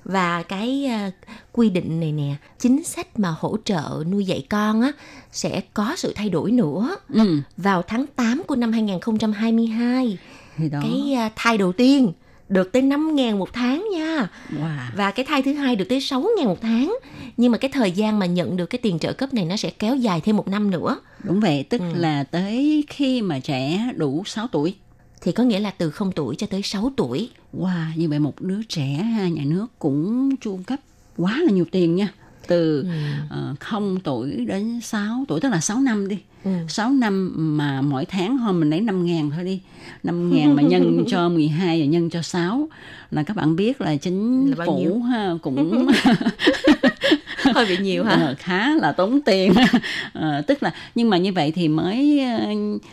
[0.06, 1.14] Và cái uh,
[1.52, 4.92] quy định này nè chính sách mà hỗ trợ nuôi dạy con á
[5.32, 6.96] sẽ có sự thay đổi nữa.
[7.14, 7.40] Ừ.
[7.58, 10.18] vào tháng 8 của năm 2022
[10.58, 10.80] thì đó.
[10.82, 12.14] cái uh, thai đầu tiên
[12.50, 14.78] được tới 5 ngàn một tháng nha wow.
[14.96, 16.98] và cái thai thứ hai được tới 6 ngàn một tháng
[17.38, 19.70] nhưng mà cái thời gian mà nhận được cái tiền trợ cấp này nó sẽ
[19.70, 21.86] kéo dài thêm một năm nữa đúng vậy tức ừ.
[21.96, 24.76] là tới khi mà trẻ đủ 6 tuổi
[25.22, 28.42] thì có nghĩa là từ 0 tuổi cho tới 6 tuổi wow như vậy một
[28.42, 30.80] đứa trẻ nhà nước cũng chu cấp
[31.18, 32.14] quá là nhiều tiền nha
[32.48, 32.88] từ ừ.
[33.26, 36.52] uh, ờ, 0 tuổi đến 6 tuổi tức là 6 năm đi ừ.
[36.68, 39.60] 6 năm mà mỗi tháng thôi mình lấy 5 ngàn thôi đi.
[40.04, 42.68] 5 ngàn mà nhân cho 12 và nhân cho 6
[43.12, 45.88] là các bạn biết là chính là phủ ha, cũng
[47.54, 48.16] hơi bị nhiều hả?
[48.16, 49.54] Ờ, khá là tốn tiền.
[50.14, 52.22] À, tức là nhưng mà như vậy thì mới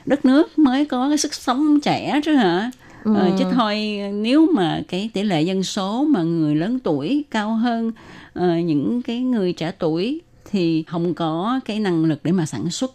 [0.07, 2.71] đất nước mới có cái sức sống trẻ chứ hả?
[3.05, 3.15] Ừ.
[3.15, 3.77] Ờ, chứ thôi
[4.15, 7.89] nếu mà cái tỷ lệ dân số mà người lớn tuổi cao hơn
[8.39, 10.21] uh, những cái người trẻ tuổi
[10.51, 12.95] thì không có cái năng lực để mà sản xuất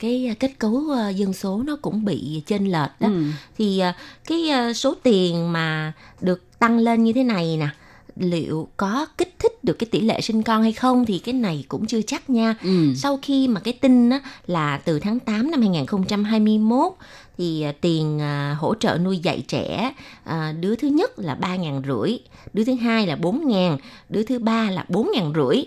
[0.00, 0.82] cái kết cấu
[1.14, 3.24] dân số nó cũng bị chênh lệch đó ừ.
[3.58, 3.82] thì
[4.26, 7.68] cái số tiền mà được tăng lên như thế này nè
[8.16, 11.64] liệu có kích thích được cái tỷ lệ sinh con hay không thì cái này
[11.68, 12.54] cũng chưa chắc nha.
[12.62, 12.94] Ừ.
[12.96, 16.92] Sau khi mà cái tin á, là từ tháng 8 năm 2021
[17.38, 19.92] thì à, tiền à, hỗ trợ nuôi dạy trẻ
[20.24, 22.18] à, đứa thứ nhất là ba ngàn rưỡi,
[22.52, 25.64] đứa thứ hai là bốn ngàn, đứa thứ ba là bốn ngàn rưỡi.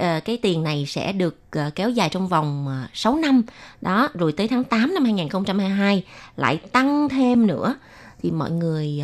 [0.00, 3.42] À, cái tiền này sẽ được à, kéo dài trong vòng à, 6 năm.
[3.80, 6.04] Đó rồi tới tháng 8 năm 2022
[6.36, 7.74] lại tăng thêm nữa.
[8.22, 9.02] Thì mọi người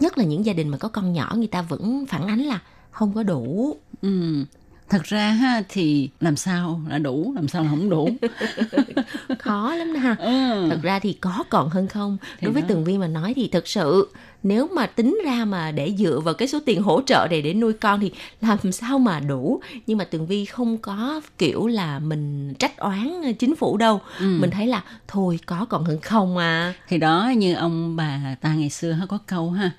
[0.00, 2.60] nhất là những gia đình mà có con nhỏ người ta vẫn phản ánh là
[2.90, 3.76] không có đủ.
[4.02, 4.44] Ừ.
[4.88, 8.08] Thật ra ha thì làm sao là đủ làm sao là không đủ?
[9.38, 10.16] Khó lắm ha.
[10.18, 10.66] Ừ.
[10.70, 12.16] thật ra thì có còn hơn không?
[12.38, 12.68] Thì đối với đó.
[12.68, 14.08] tường vi mà nói thì thực sự
[14.42, 17.54] nếu mà tính ra mà để dựa vào cái số tiền hỗ trợ này để
[17.54, 19.60] nuôi con thì làm sao mà đủ?
[19.86, 24.00] Nhưng mà tường vi không có kiểu là mình trách oán chính phủ đâu.
[24.18, 24.36] Ừ.
[24.40, 26.74] mình thấy là thôi có còn hơn không à?
[26.88, 29.70] Thì đó như ông bà ta ngày xưa có câu ha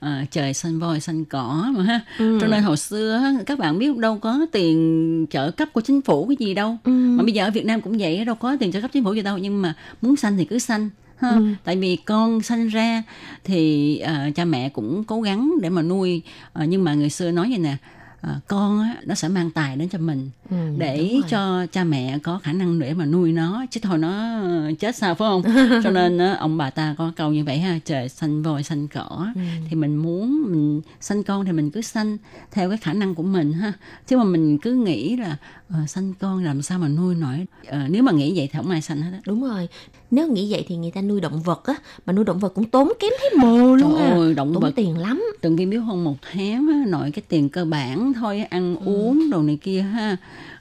[0.00, 2.00] à, trời xanh voi xanh cỏ mà ha.
[2.18, 2.38] Ừ.
[2.40, 6.26] cho nên hồi xưa các bạn biết đâu có tiền trợ cấp của chính phủ
[6.26, 6.76] cái gì đâu.
[6.84, 6.90] Ừ.
[6.90, 9.12] mà bây giờ ở Việt Nam cũng vậy đâu có tiền trợ cấp chính phủ
[9.12, 9.38] gì đâu.
[9.38, 10.90] Nhưng mà muốn xanh thì cứ xanh
[11.20, 11.30] ha.
[11.30, 11.46] Ừ.
[11.64, 13.02] tại vì con sanh ra
[13.44, 16.22] thì uh, cha mẹ cũng cố gắng để mà nuôi.
[16.62, 17.76] Uh, nhưng mà người xưa nói vậy nè
[18.20, 22.18] à, con á, nó sẽ mang tài đến cho mình ừ, để cho cha mẹ
[22.22, 23.64] có khả năng để mà nuôi nó.
[23.70, 24.40] Chứ thôi nó
[24.78, 25.42] chết sao phải không?
[25.84, 28.88] Cho nên á, ông bà ta có câu như vậy ha trời xanh voi xanh
[28.88, 29.26] cỏ.
[29.34, 29.40] Ừ.
[29.70, 32.16] thì mình muốn mình sanh con thì mình cứ sanh
[32.50, 33.72] theo cái khả năng của mình ha.
[34.06, 35.36] Chứ mà mình cứ nghĩ là
[35.82, 37.46] uh, sanh con làm sao mà nuôi nổi.
[37.68, 39.20] Uh, nếu mà nghĩ vậy thì không ai sanh hết á.
[39.26, 39.68] Đúng rồi
[40.10, 41.74] nếu nghĩ vậy thì người ta nuôi động vật á
[42.06, 44.14] mà nuôi động vật cũng tốn kém thấy mồ luôn Trời à.
[44.14, 47.22] ơi, động tốn vật tiền lắm từng viên biếu không một tháng á, nội cái
[47.28, 48.92] tiền cơ bản thôi ăn ừ.
[48.92, 50.16] uống đồ này kia ha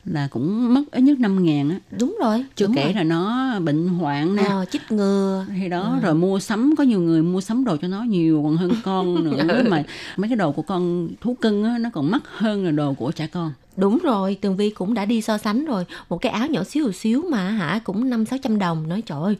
[0.05, 1.79] là cũng mất ít nhất 5 ngàn á.
[1.99, 2.93] Đúng rồi chưa đúng kể rồi.
[2.93, 4.43] là nó bệnh hoạn nè.
[4.43, 5.45] Ờ, chích ngừa.
[5.55, 6.05] Thì đó ừ.
[6.05, 9.23] rồi mua sắm có nhiều người mua sắm đồ cho nó nhiều còn hơn con
[9.37, 9.83] nữa mà
[10.17, 13.11] mấy cái đồ của con thú cưng á nó còn mắc hơn là đồ của
[13.11, 13.51] trẻ con.
[13.77, 15.85] Đúng rồi tường vi cũng đã đi so sánh rồi.
[16.09, 18.87] Một cái áo nhỏ xíu xíu mà hả cũng năm sáu trăm đồng.
[18.87, 19.35] Nói trời ơi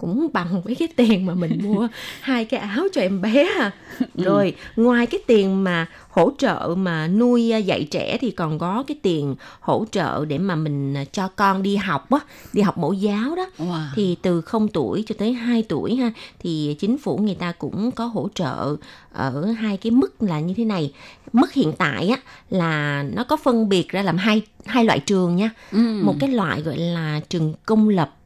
[0.00, 1.88] cũng bằng với cái tiền mà mình mua
[2.20, 3.70] hai cái áo cho em bé à.
[4.14, 4.82] rồi ừ.
[4.82, 8.96] ngoài cái tiền mà hỗ trợ mà nuôi à, dạy trẻ thì còn có cái
[9.02, 12.18] tiền hỗ trợ để mà mình à, cho con đi học á
[12.52, 13.86] đi học mẫu giáo đó wow.
[13.94, 17.90] thì từ 0 tuổi cho tới 2 tuổi ha thì chính phủ người ta cũng
[17.90, 18.76] có hỗ trợ
[19.12, 20.92] ở hai cái mức là như thế này
[21.32, 22.16] mức hiện tại á
[22.50, 26.00] là nó có phân biệt ra làm hai hai loại trường nha ừ.
[26.02, 28.19] một cái loại gọi là trường công lập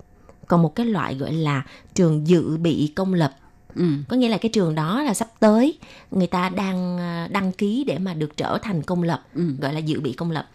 [0.54, 1.62] còn một cái loại gọi là
[1.94, 3.32] trường dự bị công lập
[3.76, 3.84] Ừ.
[4.08, 5.78] có nghĩa là cái trường đó là sắp tới
[6.10, 9.42] người ta đang ờ, đăng ký để mà được trở thành công lập ừ.
[9.60, 10.48] gọi là dự bị công lập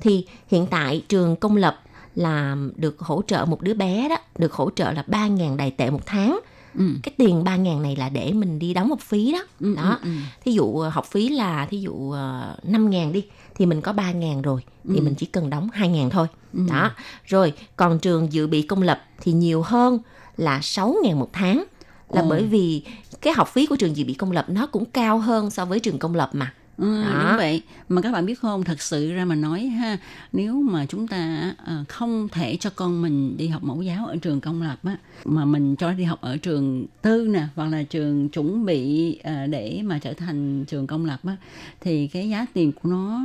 [0.00, 1.80] thì hiện tại trường công lập
[2.14, 5.90] là được hỗ trợ một đứa bé đó được hỗ trợ là 3.000 đài tệ
[5.90, 6.40] một tháng
[6.76, 6.84] ừ.
[7.02, 10.08] cái tiền 3.000 này là để mình đi đóng học phí đó ừ, đó ừ,
[10.08, 10.10] ừ.
[10.44, 13.24] thí dụ ờ, học phí là thí dụ uh, ờ, 5.000 đi
[13.54, 15.02] thì mình có 3.000 rồi thì ừ.
[15.02, 16.60] mình chỉ cần đóng 2.000 thôi ừ.
[16.68, 16.90] đó
[17.24, 19.98] rồi còn trường dự bị công lập thì nhiều hơn
[20.36, 21.64] là 6.000 một tháng
[22.10, 22.26] là ừ.
[22.30, 22.82] bởi vì
[23.20, 25.80] cái học phí của trường dự bị công lập nó cũng cao hơn so với
[25.80, 27.62] trường công lập mà Ừ, đúng vậy.
[27.88, 29.98] Mà các bạn biết không thật sự ra mà nói ha
[30.32, 34.16] nếu mà chúng ta uh, không thể cho con mình đi học mẫu giáo ở
[34.16, 37.82] trường công lập á mà mình cho đi học ở trường tư nè hoặc là
[37.82, 41.36] trường chuẩn bị uh, để mà trở thành trường công lập á
[41.80, 43.20] thì cái giá tiền của nó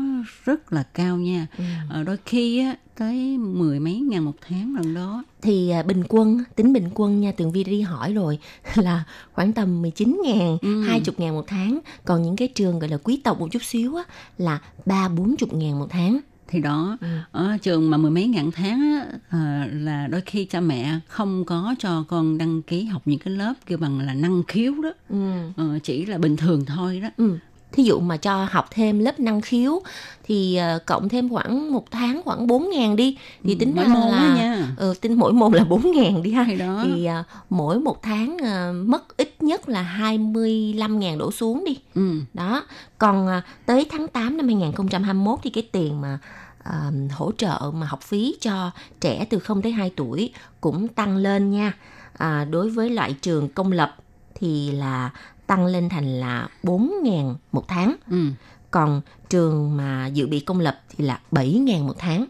[0.45, 1.47] rất là cao nha.
[1.57, 1.63] Ừ.
[2.01, 6.03] uh, đôi khi á tới mười mấy ngàn một tháng lần đó thì à, bình
[6.09, 8.39] quân tính bình quân nha tường vi đi hỏi rồi
[8.75, 10.81] là khoảng tầm 19 ngàn ừ.
[10.81, 13.95] 20 ngàn một tháng còn những cái trường gọi là quý tộc một chút xíu
[13.95, 14.03] á
[14.37, 17.07] là ba bốn chục ngàn một tháng thì đó ừ.
[17.31, 21.45] ở trường mà mười mấy ngàn tháng á, à, là đôi khi cha mẹ không
[21.45, 24.93] có cho con đăng ký học những cái lớp kêu bằng là năng khiếu đó
[25.09, 25.31] ừ.
[25.57, 27.37] à, chỉ là bình thường thôi đó ừ
[27.71, 29.81] thí dụ mà cho học thêm lớp năng khiếu
[30.23, 33.85] thì uh, cộng thêm khoảng một tháng khoảng 4 ngàn đi thì ừ, tính mỗi
[33.85, 34.67] ra môn là nha.
[34.77, 36.81] Ừ, tính mỗi môn là 4 ngàn đi ha thì, đó.
[36.83, 41.77] thì uh, mỗi một tháng uh, mất ít nhất là 25 ngàn đổ xuống đi
[41.95, 42.11] ừ.
[42.33, 42.65] đó
[42.97, 46.19] còn uh, tới tháng 8 năm 2021 thì cái tiền mà
[46.59, 51.17] uh, hỗ trợ mà học phí cho trẻ từ 0 tới 2 tuổi cũng tăng
[51.17, 51.73] lên nha
[52.17, 53.95] à, đối với loại trường công lập
[54.35, 55.09] thì là
[55.51, 57.95] tăng lên thành là 4.000 một tháng.
[58.09, 58.25] Ừ.
[58.71, 62.25] Còn trường mà dự bị công lập thì là 7.000 một tháng.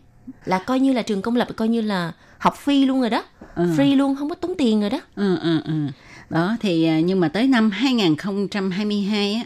[0.46, 3.24] Là coi như là trường công lập coi như là học phi luôn rồi đó.
[3.56, 3.66] Ừ.
[3.78, 5.00] Free luôn, không có tốn tiền rồi đó.
[5.16, 5.88] Ừ, ừ, ừ.
[6.30, 9.44] Đó thì à, nhưng mà tới năm 2022 á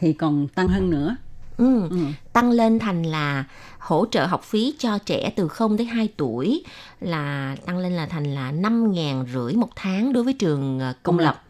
[0.00, 1.16] thì còn tăng hơn nữa.
[1.56, 1.98] Ừ, ừ.
[2.32, 3.44] Tăng lên thành là
[3.78, 6.64] hỗ trợ học phí cho trẻ từ 0 tới 2 tuổi
[7.00, 10.92] là tăng lên là thành là 5 ngàn rưỡi một tháng đối với trường à,
[10.92, 11.24] công, công lập.
[11.24, 11.42] lập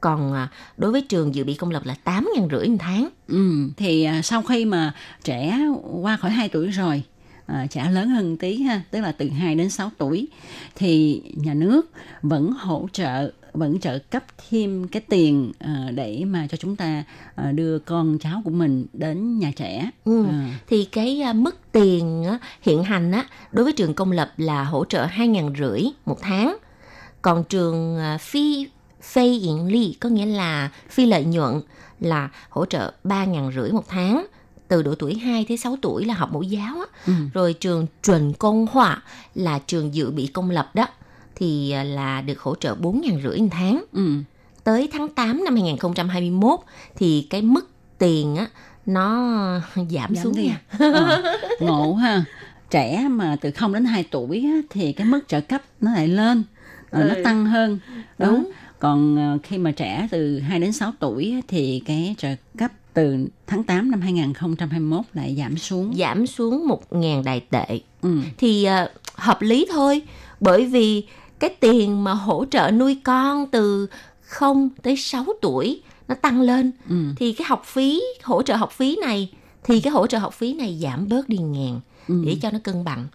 [0.00, 3.08] còn à, đối với trường dự bị công lập là tám ngàn rưỡi một tháng.
[3.28, 4.92] Ừ, thì à, sau khi mà
[5.24, 5.58] trẻ
[6.02, 7.02] qua khỏi 2 tuổi rồi
[7.46, 10.28] à, trẻ lớn hơn tí ha, tức là từ 2 đến 6 tuổi
[10.74, 11.90] thì nhà nước
[12.22, 17.04] vẫn hỗ trợ vẫn trợ cấp thêm cái tiền uh, để mà cho chúng ta
[17.40, 19.90] uh, đưa con cháu của mình đến nhà trẻ.
[20.04, 20.26] Ừ.
[20.26, 20.58] À.
[20.66, 24.64] Thì cái uh, mức tiền uh, hiện hành á đối với trường công lập là
[24.64, 26.56] hỗ trợ hai ngàn rưỡi một tháng.
[27.22, 28.66] Còn trường uh, phi
[29.12, 31.60] phê yển ly có nghĩa là phi lợi nhuận
[32.00, 34.26] là hỗ trợ ba ngàn rưỡi một tháng
[34.68, 36.86] từ độ tuổi 2 tới 6 tuổi là học mẫu giáo á.
[37.06, 37.12] Ừ.
[37.34, 39.02] Rồi trường chuẩn công họa
[39.34, 40.86] là trường dự bị công lập đó
[41.34, 43.84] thì à, là được hỗ trợ bốn ngàn rưỡi một tháng.
[43.92, 44.12] Ừ.
[44.64, 46.60] tới tháng 8 năm 2021
[46.96, 48.46] thì cái mức tiền á
[48.86, 49.30] nó
[49.74, 50.60] giảm, giảm xuống nha.
[50.78, 51.22] À,
[51.60, 52.24] ngộ ha.
[52.70, 56.08] Trẻ mà từ 0 đến 2 tuổi á, thì cái mức trợ cấp nó lại
[56.08, 56.42] lên,
[56.90, 57.04] ừ.
[57.08, 57.78] nó tăng hơn.
[58.18, 58.44] Đúng.
[58.44, 58.50] Đó.
[58.78, 63.28] Còn ờ, khi mà trẻ từ 2 đến 6 tuổi thì cái trợ cấp từ
[63.46, 65.94] tháng 8 năm 2021 lại giảm xuống.
[65.98, 67.80] Giảm xuống 1.000 đài tệ.
[68.02, 68.18] Ừ.
[68.38, 70.02] Thì uh, hợp lý thôi.
[70.40, 71.06] Bởi vì
[71.38, 73.86] cái tiền mà hỗ trợ nuôi con từ
[74.22, 76.96] 0 tới 6 tuổi nó tăng lên ừ.
[77.16, 79.30] thì cái học phí hỗ trợ học phí này
[79.64, 82.22] thì cái hỗ trợ học phí này giảm bớt đi ngàn ừ.
[82.26, 83.06] để cho nó cân bằng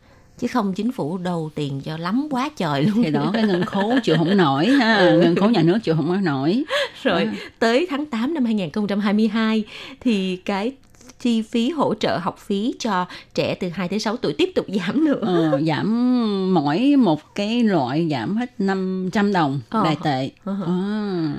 [0.43, 3.65] chứ không chính phủ đầu tiền cho lắm quá trời luôn thì đó cái ngân
[3.65, 5.21] khố chịu không nổi ha ừ.
[5.21, 6.63] ngân khố nhà nước chịu không có nổi
[7.03, 7.33] rồi à.
[7.59, 9.63] tới tháng 8 năm 2022
[9.99, 10.71] thì cái
[11.19, 14.65] chi phí hỗ trợ học phí cho trẻ từ 2 tới 6 tuổi tiếp tục
[14.69, 15.19] giảm nữa.
[15.21, 19.83] Ờ, giảm mỗi một cái loại giảm hết 500 đồng ờ.
[19.83, 20.29] đại tệ.
[20.43, 20.55] Ờ.
[20.67, 21.33] À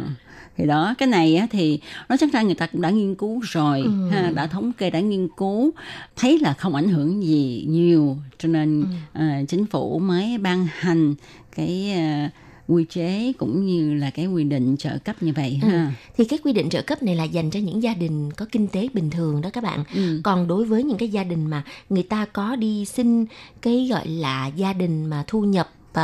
[0.57, 3.41] thì đó cái này á, thì nó chắc ra người ta cũng đã nghiên cứu
[3.41, 4.09] rồi ừ.
[4.11, 5.71] ha, đã thống kê đã nghiên cứu
[6.17, 8.85] thấy là không ảnh hưởng gì nhiều cho nên
[9.15, 9.23] ừ.
[9.43, 11.15] uh, chính phủ mới ban hành
[11.57, 11.93] cái
[12.27, 12.33] uh,
[12.69, 15.69] quy chế cũng như là cái quy định trợ cấp như vậy ừ.
[15.69, 15.93] ha.
[16.17, 18.69] Thì cái quy định trợ cấp này là dành cho những gia đình có kinh
[18.69, 19.85] tế bình thường đó các bạn.
[19.95, 20.21] Ừ.
[20.25, 23.27] Còn đối với những cái gia đình mà người ta có đi xin
[23.63, 25.99] cái gọi là gia đình mà thu nhập uh,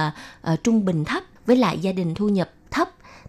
[0.52, 2.50] uh, trung bình thấp với lại gia đình thu nhập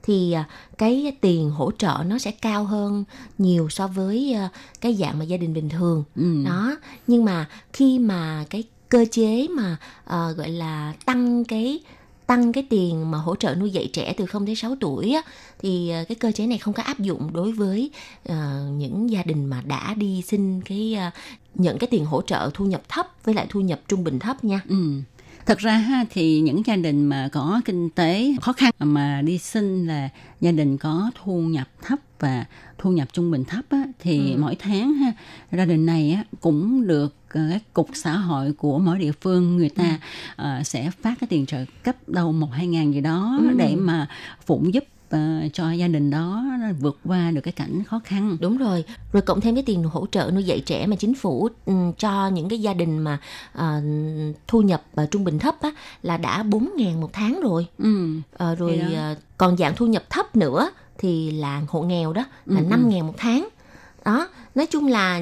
[0.04, 0.48] thì à,
[0.78, 3.04] cái tiền hỗ trợ nó sẽ cao hơn
[3.38, 4.50] nhiều so với à,
[4.82, 6.44] cái dạng mà gia đình bình thường ừ.
[6.46, 6.76] đó
[7.08, 11.80] nhưng mà khi mà cái cơ chế mà uh, gọi là tăng cái
[12.28, 15.22] tăng cái tiền mà hỗ trợ nuôi dạy trẻ từ 0 đến 6 tuổi á,
[15.60, 17.92] thì cái cơ chế này không có áp dụng đối với
[18.30, 18.36] uh,
[18.72, 21.14] những gia đình mà đã đi xin cái uh,
[21.56, 24.44] nhận cái tiền hỗ trợ thu nhập thấp với lại thu nhập trung bình thấp
[24.44, 24.62] nha.
[24.70, 25.02] Ừ.
[25.46, 29.38] Thật ra ha, thì những gia đình mà có kinh tế khó khăn mà đi
[29.38, 30.10] xin là
[30.42, 32.46] gia đình có thu nhập thấp và
[32.78, 34.38] thu nhập trung bình thấp á, thì ừ.
[34.40, 35.14] mỗi tháng ha,
[35.52, 39.58] gia đình này á, cũng được ờ, các cục xã hội của mỗi địa phương
[39.58, 40.00] người ta
[40.38, 40.46] ừ.
[40.60, 43.50] uh, sẽ phát cái tiền trợ cấp đâu một hai ngàn gì đó ừ.
[43.58, 44.08] để mà
[44.46, 44.84] phụ giúp
[45.16, 46.44] uh, cho gia đình đó
[46.80, 50.06] vượt qua được cái cảnh khó khăn đúng rồi rồi cộng thêm cái tiền hỗ
[50.12, 53.20] trợ nuôi dạy trẻ mà chính phủ um, cho những cái gia đình mà
[53.58, 53.84] uh,
[54.48, 58.18] thu nhập uh, trung bình thấp á là đã 4 ngàn một tháng rồi ừ.
[58.52, 62.60] uh, rồi uh, còn dạng thu nhập thấp nữa thì là hộ nghèo đó là
[62.60, 62.90] ừ, 5 ừ.
[62.90, 63.48] ngàn một tháng
[64.06, 65.22] đó nói chung là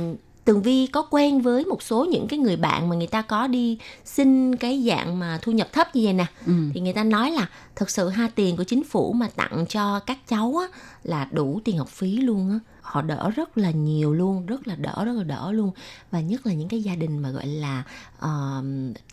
[0.49, 3.47] Tường Vi có quen với một số những cái người bạn mà người ta có
[3.47, 6.25] đi xin cái dạng mà thu nhập thấp như vậy nè.
[6.45, 6.53] Ừ.
[6.73, 9.99] thì người ta nói là thật sự ha tiền của chính phủ mà tặng cho
[9.99, 12.59] các cháu á là đủ tiền học phí luôn á.
[12.81, 15.71] Họ đỡ rất là nhiều luôn rất là đỡ rất là đỡ luôn.
[16.11, 17.83] Và nhất là những cái gia đình mà gọi là
[18.17, 18.65] uh,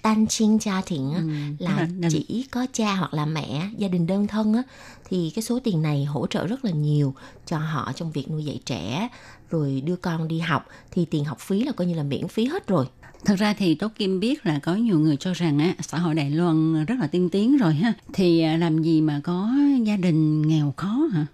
[0.02, 4.06] tan chiên gia 庭 á, ừ, là chỉ có cha hoặc là mẹ gia đình
[4.06, 4.62] đơn thân á
[5.08, 7.14] thì cái số tiền này hỗ trợ rất là nhiều
[7.46, 9.08] cho họ trong việc nuôi dạy trẻ
[9.50, 12.44] rồi đưa con đi học thì tiền học phí là coi như là miễn phí
[12.44, 12.86] hết rồi
[13.24, 16.14] Thật ra thì Tố Kim biết là có nhiều người cho rằng á, xã hội
[16.14, 17.92] Đài Loan rất là tiên tiến rồi ha.
[18.12, 19.50] Thì à, làm gì mà có
[19.84, 21.26] gia đình nghèo khó hả?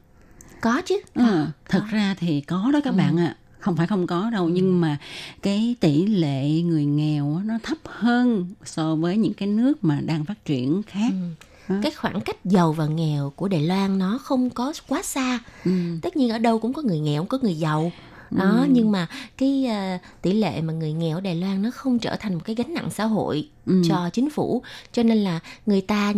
[0.61, 1.01] Có chứ.
[1.15, 1.47] Ừ, có.
[1.69, 1.87] thật có.
[1.91, 2.97] ra thì có đó các ừ.
[2.97, 3.27] bạn ạ.
[3.27, 4.99] À không phải không có đâu nhưng mà
[5.43, 10.25] cái tỷ lệ người nghèo nó thấp hơn so với những cái nước mà đang
[10.25, 11.47] phát triển khác ừ.
[11.69, 15.71] Cái khoảng cách giàu và nghèo của Đài Loan nó không có quá xa ừ.
[16.03, 17.93] tất nhiên ở đâu cũng có người nghèo cũng có người giàu
[18.31, 18.67] đó ừ.
[18.71, 19.07] nhưng mà
[19.39, 22.41] cái uh, tỷ lệ mà người nghèo ở Đài Loan nó không trở thành một
[22.45, 23.83] cái gánh nặng xã hội ừ.
[23.89, 26.13] cho chính phủ cho nên là người ta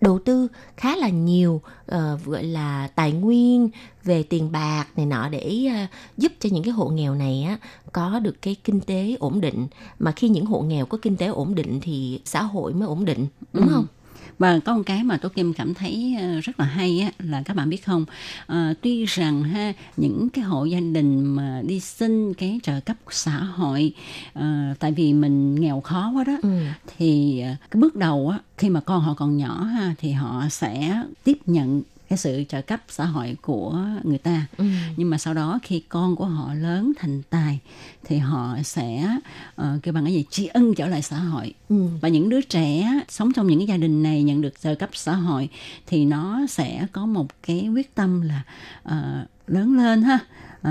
[0.00, 1.60] đầu tư khá là nhiều
[1.94, 3.70] uh, gọi là tài nguyên
[4.04, 7.58] về tiền bạc này nọ để uh, giúp cho những cái hộ nghèo này á
[7.92, 9.66] có được cái kinh tế ổn định
[9.98, 13.04] mà khi những hộ nghèo có kinh tế ổn định thì xã hội mới ổn
[13.04, 13.72] định đúng ừ.
[13.74, 13.86] không
[14.42, 17.42] và có một cái mà tôi kim cảm thấy ờ, rất là hay á là
[17.42, 18.04] các bạn biết không
[18.46, 22.96] à, tuy rằng ha những cái hộ gia đình mà đi xin cái trợ cấp
[23.10, 23.92] xã hội
[24.34, 26.48] à, tại vì mình nghèo khó quá đó ừ.
[26.96, 31.02] thì cái bước đầu á khi mà con họ còn nhỏ ha thì họ sẽ
[31.24, 31.82] tiếp nhận
[32.12, 34.64] cái sự trợ cấp xã hội của người ta ừ.
[34.96, 37.58] nhưng mà sau đó khi con của họ lớn thành tài
[38.04, 39.16] thì họ sẽ
[39.60, 41.86] uh, kêu bằng cái gì tri ân trở lại xã hội ừ.
[42.00, 44.90] và những đứa trẻ sống trong những cái gia đình này nhận được trợ cấp
[44.92, 45.48] xã hội
[45.86, 48.42] thì nó sẽ có một cái quyết tâm là
[48.84, 50.18] uh, lớn lên ha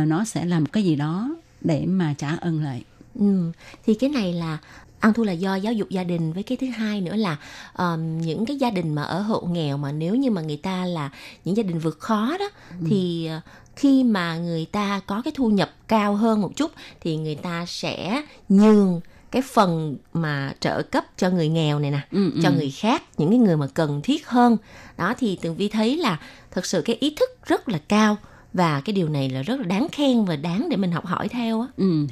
[0.02, 2.84] uh, nó sẽ làm cái gì đó để mà trả ơn lại
[3.20, 3.52] Ừ.
[3.86, 4.58] thì cái này là
[5.02, 7.38] ăn thua là do giáo dục gia đình với cái thứ hai nữa là
[7.78, 10.86] um, những cái gia đình mà ở hộ nghèo mà nếu như mà người ta
[10.86, 11.10] là
[11.46, 12.86] những gia đình vượt khó đó ừ.
[12.90, 13.44] thì uh,
[13.76, 16.72] khi mà người ta có cái thu nhập cao hơn một chút
[17.02, 22.00] thì người ta sẽ nhường cái phần mà trợ cấp cho người nghèo này nè
[22.12, 22.56] ừ, cho ừ.
[22.56, 24.58] người khác những cái người mà cần thiết hơn
[24.98, 26.20] đó thì tường vi thấy là
[26.52, 28.18] thật sự cái ý thức rất là cao
[28.54, 31.28] và cái điều này là rất là đáng khen và đáng để mình học hỏi
[31.28, 32.08] theo á Ừ.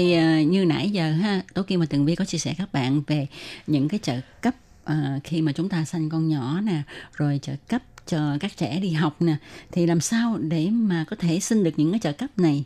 [0.00, 2.72] Thì ờ, như nãy giờ ha, Tố Kim và Tường Vi có chia sẻ các
[2.72, 3.26] bạn về
[3.66, 6.82] những cái trợ cấp ờ, khi mà chúng ta sanh con nhỏ nè,
[7.16, 9.36] rồi trợ cấp cho các trẻ đi học nè,
[9.72, 12.64] thì làm sao để mà có thể xin được những cái trợ cấp này?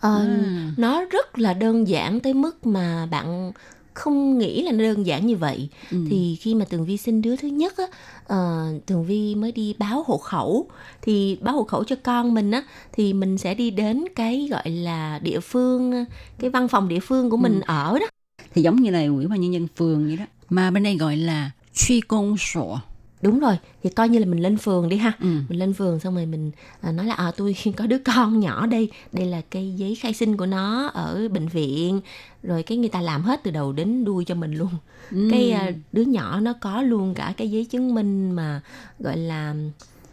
[0.00, 0.70] Ờ, À.
[0.76, 3.52] nó rất là đơn giản tới mức mà bạn
[3.94, 5.68] không nghĩ là nó đơn giản như vậy.
[5.90, 5.98] Ừ.
[6.10, 7.84] thì khi mà tường vi sinh đứa thứ nhất á
[8.26, 10.66] ờ, tường vi mới đi báo hộ khẩu.
[11.02, 12.62] Thì báo hộ khẩu cho con mình á
[12.92, 16.04] thì mình sẽ đi đến cái gọi là địa phương
[16.38, 18.06] cái văn phòng địa phương của mình ở đó.
[18.54, 20.24] Thì giống như là ủy ban nhân dân phường vậy đó.
[20.48, 22.78] Mà bên đây gọi là truy công sổ
[23.22, 25.12] đúng rồi thì coi như là mình lên phường đi ha.
[25.20, 25.26] Ừ.
[25.48, 26.50] mình lên phường xong rồi mình
[26.80, 28.90] à, nói là à tôi có đứa con nhỏ đây.
[29.12, 32.00] Đây là cái giấy khai sinh của nó ở bệnh viện.
[32.42, 34.70] Rồi cái người ta làm hết từ đầu đến đuôi cho mình luôn.
[35.10, 35.28] Ừ.
[35.30, 38.60] cái à, đứa nhỏ nó có luôn cả cái giấy chứng minh mà
[38.98, 39.54] gọi là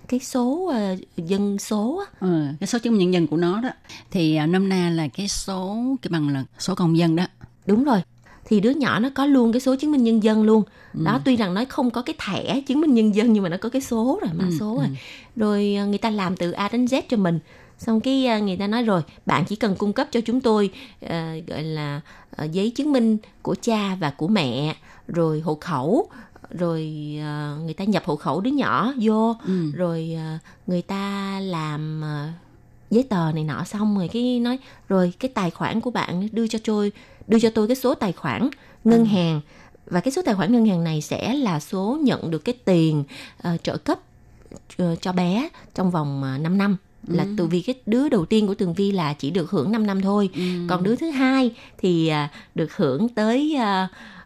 [0.07, 2.18] cái số à, dân số á.
[2.20, 3.70] Ờ, cái số chứng minh nhân dân của nó đó.
[4.12, 7.26] Thì à, năm na là cái số cái bằng là số công dân đó.
[7.66, 8.01] Đúng rồi
[8.50, 11.02] thì đứa nhỏ nó có luôn cái số chứng minh nhân dân luôn Ừ.
[11.06, 13.58] đó tuy rằng nó không có cái thẻ chứng minh nhân dân nhưng mà nó
[13.58, 14.80] có cái số rồi mã Ừ, số ừ.
[14.82, 14.89] rồi
[15.36, 17.39] rồi à, người ta làm từ A đến Z cho mình
[17.78, 20.70] xong cái à, người ta nói rồi bạn chỉ cần cung cấp cho chúng tôi
[21.10, 22.02] à, gọi là
[22.36, 24.76] à, giấy chứng minh của cha và của mẹ
[25.08, 26.08] rồi hộ khẩu
[26.50, 29.72] rồi à, người ta nhập hộ khẩu đứa nhỏ vô ừ.
[29.74, 32.34] rồi à, người ta làm à,
[32.91, 36.47] giấy tờ này nọ xong rồi cái nói rồi cái tài khoản của bạn đưa
[36.47, 36.91] cho tôi
[37.30, 38.49] đưa cho tôi cái số tài khoản
[38.84, 39.41] ngân hàng.
[39.86, 43.03] Và cái số tài khoản ngân hàng này sẽ là số nhận được cái tiền
[43.41, 43.99] ờ, trợ cấp
[44.77, 46.77] ờ, cho bé trong vòng uh, 5 năm.
[47.07, 49.88] Là từ vì cái đứa đầu tiên của Tường Vi là chỉ được hưởng 5
[49.88, 50.30] năm thôi.
[50.36, 50.41] Ừ.
[50.69, 53.57] còn đứa thứ hai thì à, được hưởng tới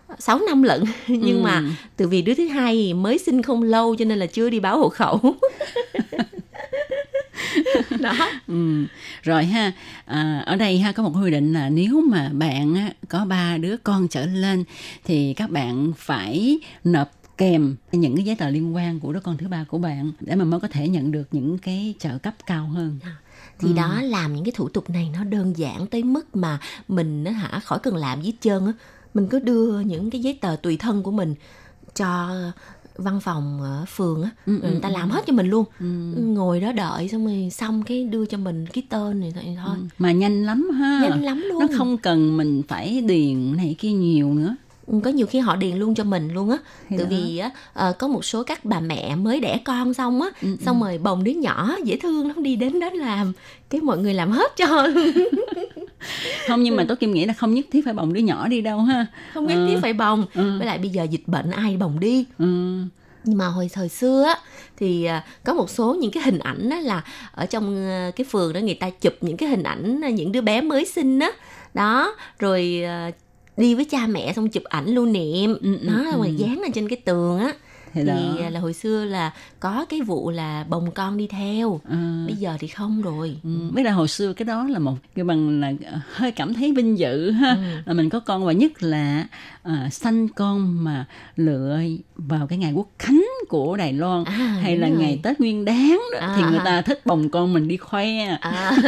[0.09, 0.83] uh, 6 năm lận.
[1.07, 1.43] Nhưng Ừ.
[1.43, 1.63] mà
[1.97, 4.77] từ vì đứa thứ hai mới sinh không lâu cho nên là chưa đi báo
[4.79, 5.19] hộ khẩu
[7.99, 8.13] đó
[8.47, 8.85] Ừ.
[9.23, 9.71] Rồi ha,
[10.05, 13.57] à, ở đây ha có một quy định là nếu mà bạn á, có ba
[13.57, 14.63] đứa con trở lên
[15.03, 19.37] thì các bạn phải nộp kèm những cái giấy tờ liên quan của đứa con
[19.37, 22.33] thứ ba của bạn để mà mới có thể nhận được những cái trợ cấp
[22.45, 22.99] cao hơn.
[23.59, 27.23] thì đó làm những cái thủ tục này nó đơn giản tới mức mà mình
[27.23, 28.73] á hả khỏi cần làm gì hết trơn á
[29.13, 31.35] mình cứ đưa những cái giấy tờ tùy thân của mình
[31.95, 32.29] cho
[32.95, 35.85] văn phòng ở phường á Ừ, người ta ừ, làm hết cho mình luôn Ừ.
[36.21, 39.75] ngồi đó đợi xong rồi xong cái đưa cho mình cái tên này thôi thôi
[39.97, 40.99] Mà nhanh lắm ha.
[41.03, 44.55] nhanh lắm luôn Nó không cần mình phải điền này kia nhiều nữa.
[44.87, 46.57] Ừ, có nhiều khi họ điền luôn cho mình luôn á
[46.89, 47.05] tại đó.
[47.09, 50.47] vì á ờ, có một số các bà mẹ mới đẻ con xong á Ừ,
[50.65, 53.33] xong rồi bồng đứa nhỏ dễ thương lắm đi đến đó làm
[53.69, 54.65] cái mọi người làm hết cho
[56.47, 58.61] Không nhưng mà Tố Kim nghĩ là không nhất thiết phải bồng đứa nhỏ đi
[58.61, 59.05] đâu ha.
[59.33, 59.65] không nhất Ừ.
[59.67, 60.57] thiết phải bồng Ừ.
[60.57, 62.45] với lại bây giờ dịch bệnh ai bồng đi Ừ.
[63.23, 64.37] nhưng mà hồi thời xưa á
[64.77, 68.53] thì à, có một số những cái hình ảnh á là ở trong cái phường
[68.53, 71.31] đó người ta chụp những cái hình ảnh những đứa bé mới sinh á
[71.73, 72.83] đó rồi
[73.57, 76.17] đi với cha mẹ xong chụp ảnh lưu niệm Ừ, ừ, đó ừ.
[76.17, 77.53] rồi dán lên trên cái tường á
[77.93, 78.13] Thì đó.
[78.43, 81.95] à, là hồi xưa là có cái vụ là bồng con đi theo Ừ.
[82.25, 85.25] bây giờ thì không rồi Ừ, biết là hồi xưa cái đó là một cái
[85.25, 87.61] bằng là ờ, hơi cảm thấy vinh dự ha Ừ.
[87.85, 89.27] là mình có con và nhất là
[89.63, 91.79] à, sanh con mà lựa
[92.15, 94.97] vào cái ngày quốc khánh của Đài Loan À, hay là rồi.
[94.97, 96.33] ngày Tết Nguyên Đán đó, À.
[96.37, 98.71] thì người ta thích bồng con mình đi khoe à,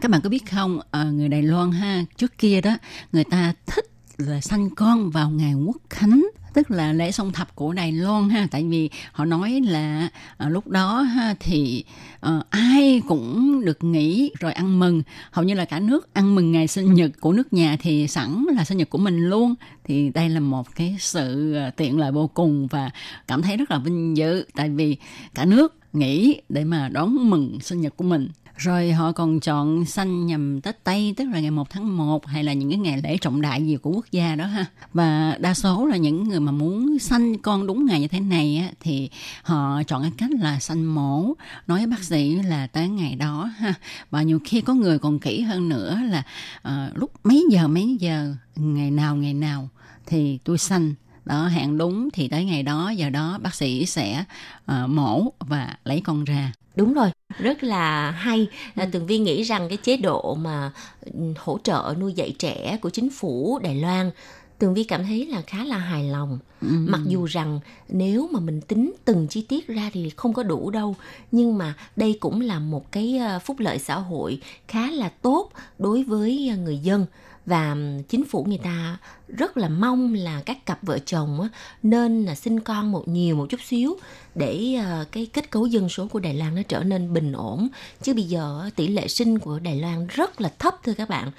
[0.00, 0.80] các bạn có biết không?
[0.90, 2.76] Ờ, người Đài Loan ha trước kia đó
[3.12, 3.86] người ta thích
[4.18, 8.30] là sanh con vào ngày quốc khánh tức là lễ song thập của Đài Loan
[8.30, 8.48] ha.
[8.50, 11.84] Tại vì họ nói là à, lúc đó ha thì
[12.20, 15.02] à, ai cũng được nghỉ rồi ăn mừng.
[15.30, 18.46] Hầu như là cả nước ăn mừng ngày sinh nhật của nước nhà thì sẵn
[18.56, 19.54] là sinh nhật của mình luôn.
[19.84, 22.90] Thì đây là một cái sự tiện lợi vô cùng và
[23.26, 24.44] cảm thấy rất là vinh dự.
[24.54, 24.96] Tại vì
[25.34, 28.28] cả nước nghỉ để mà đón mừng sinh nhật của mình
[28.60, 32.44] rồi họ còn chọn sanh nhằm Tết Tây tức là ngày 1 tháng 1 hay
[32.44, 34.64] là những cái ngày lễ trọng đại gì của quốc gia đó ha.
[34.92, 38.56] Và đa số là những người mà muốn sanh con đúng ngày như thế này
[38.56, 39.10] á, thì
[39.42, 41.34] họ chọn cái cách là sanh mổ
[41.66, 43.74] nói với bác sĩ là tới ngày đó ha.
[44.10, 46.22] Và nhiều khi có người còn kỹ hơn nữa là
[46.68, 49.68] uh, lúc mấy giờ mấy giờ ngày nào ngày nào
[50.06, 50.94] thì tôi sanh
[51.24, 54.24] đó hẹn đúng thì tới ngày đó giờ đó bác sĩ sẽ
[54.64, 58.48] uh, mổ và lấy con ra đúng rồi rất là hay.
[58.74, 62.78] Là tường vi nghĩ rằng cái chế độ mà ừ, hỗ trợ nuôi dạy trẻ
[62.82, 64.10] của chính phủ đài loan
[64.58, 66.38] tường vi cảm thấy là khá là hài lòng.
[66.60, 66.68] Ừ.
[66.70, 70.70] mặc dù rằng nếu mà mình tính từng chi tiết ra thì không có đủ
[70.70, 70.96] đâu
[71.32, 75.50] nhưng mà đây cũng là một cái ờ, phúc lợi xã hội khá là tốt
[75.78, 77.06] đối với ờ, người dân
[77.50, 77.76] và
[78.08, 78.96] chính phủ người ta
[79.28, 81.48] rất là mong là các cặp vợ chồng
[81.82, 83.96] nên là sinh con một nhiều một chút xíu
[84.34, 87.68] để ờ, cái kết cấu dân số của Đài Loan nó trở nên bình ổn
[88.02, 91.30] chứ bây giờ tỷ lệ sinh của Đài Loan rất là thấp thưa các bạn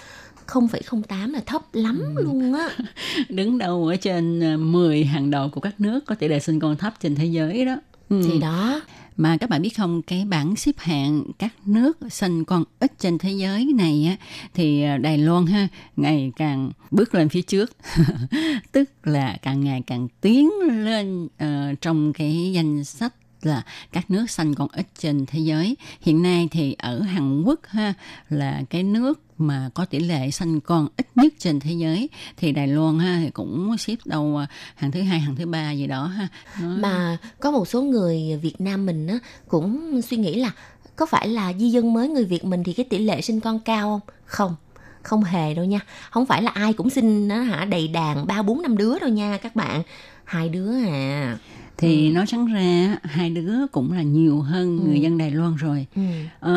[0.47, 2.24] 0,08 là thấp lắm ừ.
[2.24, 2.70] luôn á.
[3.30, 4.39] Đứng đầu ở trên
[4.72, 7.26] 10 ờ, hàng đầu của các nước có tỷ lệ sinh con thấp trên thế
[7.26, 7.76] giới đó.
[8.09, 8.22] Ừ.
[8.28, 8.82] Thì đó.
[9.18, 13.18] Mà các bạn biết không, cái bảng xếp hạng các nước sinh con ít trên
[13.18, 17.78] thế giới này á, thì ờ, Đài Loan ha ngày càng bước lên phía trước,
[18.72, 20.49] tức là càng ngày càng tiến
[20.86, 23.14] lên uh, trong cái danh sách
[23.45, 23.61] là
[23.91, 25.77] các nước xanh còn ít trên thế giới.
[26.01, 27.93] Hiện nay thì ở Hàn Quốc ha
[28.29, 32.09] là cái nước mà có tỷ lệ xanh con ít nhất trên thế giới.
[32.37, 35.71] Thì Đài Loan ha thì cũng xếp đâu à, hàng thứ hai hàng thứ ba
[35.71, 36.27] gì đó ha.
[36.61, 36.77] Nó...
[36.77, 40.51] mà có một số người Việt Nam mình á, cũng suy nghĩ là
[40.95, 43.59] có phải là di dân mới người Việt mình thì cái tỷ lệ sinh con
[43.59, 44.01] cao không?
[44.25, 44.55] Không
[45.03, 45.79] không hề đâu nha.
[46.09, 49.09] Không phải là ai cũng sinh nó hả đầy đàn ba bốn năm đứa đâu
[49.09, 49.83] nha các bạn.
[50.23, 51.37] Hai đứa à
[51.82, 52.13] thì ừ.
[52.13, 54.86] nói trắng ra hai đứa cũng là nhiều hơn ừ.
[54.88, 56.01] người dân Đài Loan rồi ừ.
[56.39, 56.53] ờ,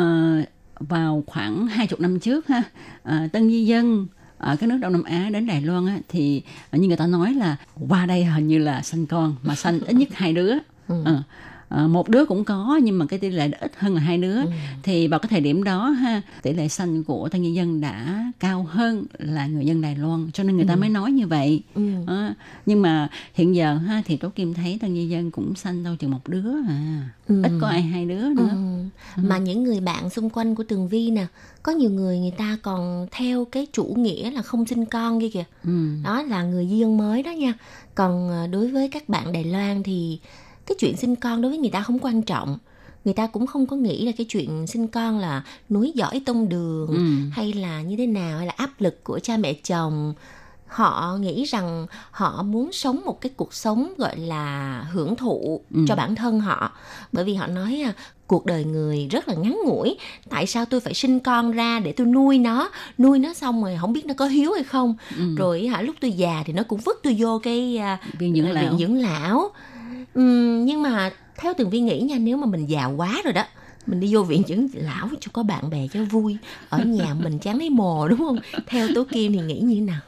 [0.78, 2.62] vào khoảng hai chục năm trước ha
[3.02, 4.06] à, tân di dân
[4.38, 7.34] ở các nước Đông Nam Á đến Đài Loan á, thì như người ta nói
[7.34, 7.56] là
[7.88, 10.52] qua đây hình như là sanh con mà sanh ít nhất hai đứa
[10.88, 11.02] ừ.
[11.04, 11.22] à,
[11.68, 14.36] à, một đứa cũng có nhưng mà cái tỷ lệ ít hơn là hai đứa
[14.36, 14.48] ừ.
[14.82, 18.24] thì vào cái thời điểm đó ha tỷ lệ sanh của tân nhân dân đã
[18.40, 20.78] cao hơn là người dân Đài Loan cho nên người ta ừ.
[20.78, 21.82] mới nói như vậy ừ.
[22.06, 22.34] à,
[22.66, 25.96] nhưng mà hiện giờ ha thì Tố Kim thấy tân nhân dân cũng sanh đâu
[25.96, 27.42] chừng một đứa à ừ.
[27.42, 28.56] ít có ai hai đứa nữa ừ.
[29.16, 29.22] Ừ.
[29.28, 31.26] mà những người bạn xung quanh của Tường Vi nè
[31.62, 35.28] có nhiều người người ta còn theo cái chủ nghĩa là không sinh con kia
[35.28, 35.88] kìa ừ.
[36.04, 37.54] đó là người dân mới đó nha
[37.94, 40.18] còn à, đối với các bạn Đài Loan thì
[40.66, 42.58] cái chuyện sinh con đối với người ta không quan trọng.
[43.04, 46.48] Người ta cũng không có nghĩ là cái chuyện sinh con là núi giỏi tông
[46.48, 47.30] đường ừ.
[47.32, 50.14] hay là như thế nào hay là áp lực của cha mẹ chồng.
[50.66, 55.84] Họ nghĩ rằng họ muốn sống một cái cuộc sống gọi là hưởng thụ ừ.
[55.88, 56.72] cho bản thân họ.
[57.12, 57.92] Bởi vì họ nói à,
[58.26, 59.96] cuộc đời người rất là ngắn ngủi.
[60.28, 62.70] Tại sao tôi phải sinh con ra để tôi nuôi nó?
[62.98, 64.94] Nuôi nó xong rồi không biết nó có hiếu hay không?
[65.16, 65.34] Ừ.
[65.36, 68.50] rồi hả lúc tôi già thì nó cũng vứt tôi vô cái uh, viện dưỡng
[68.50, 69.50] lão, viện dưỡng lão
[70.18, 73.44] uhm, nhưng mà theo từng viên nghĩ nha nếu mà mình già quá rồi đó
[73.86, 76.36] mình đi vô viện dưỡng lão cho có bạn bè cho vui
[76.68, 78.38] ở nhà mình chán thấy mồ đúng không?
[78.66, 80.00] Theo tố kim thì nghĩ như thế nào?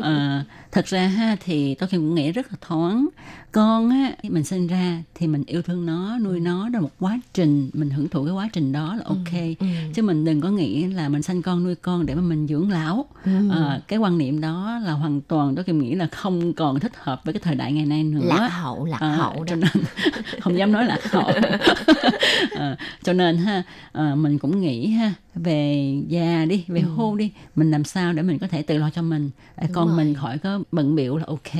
[0.00, 3.08] À, thật ra ha thì tôi cũng nghĩ rất là thoáng
[3.52, 7.20] con á mình sinh ra thì mình yêu thương nó nuôi nó đó một quá
[7.34, 9.66] trình mình hưởng thụ cái quá trình đó là ừ, ok ừ, ừ.
[9.94, 12.70] chứ mình đừng có nghĩ là mình sanh con nuôi con để mà mình dưỡng
[12.70, 13.50] lão ừ.
[13.50, 17.24] à, cái quan niệm đó là hoàn toàn tôi nghĩ là không còn thích hợp
[17.24, 19.84] với cái thời đại ngày nay nữa lạc hậu lạc à, hậu cho nên
[20.40, 21.32] không dám nói lạc hậu
[22.56, 26.88] à, cho nên ha à, mình cũng nghĩ ha về già đi về ừ.
[26.88, 29.30] hôn đi mình làm sao để mình có thể tự lo cho mình
[29.60, 29.96] để con rồi.
[29.96, 31.54] mình khỏi có bận biểu là ok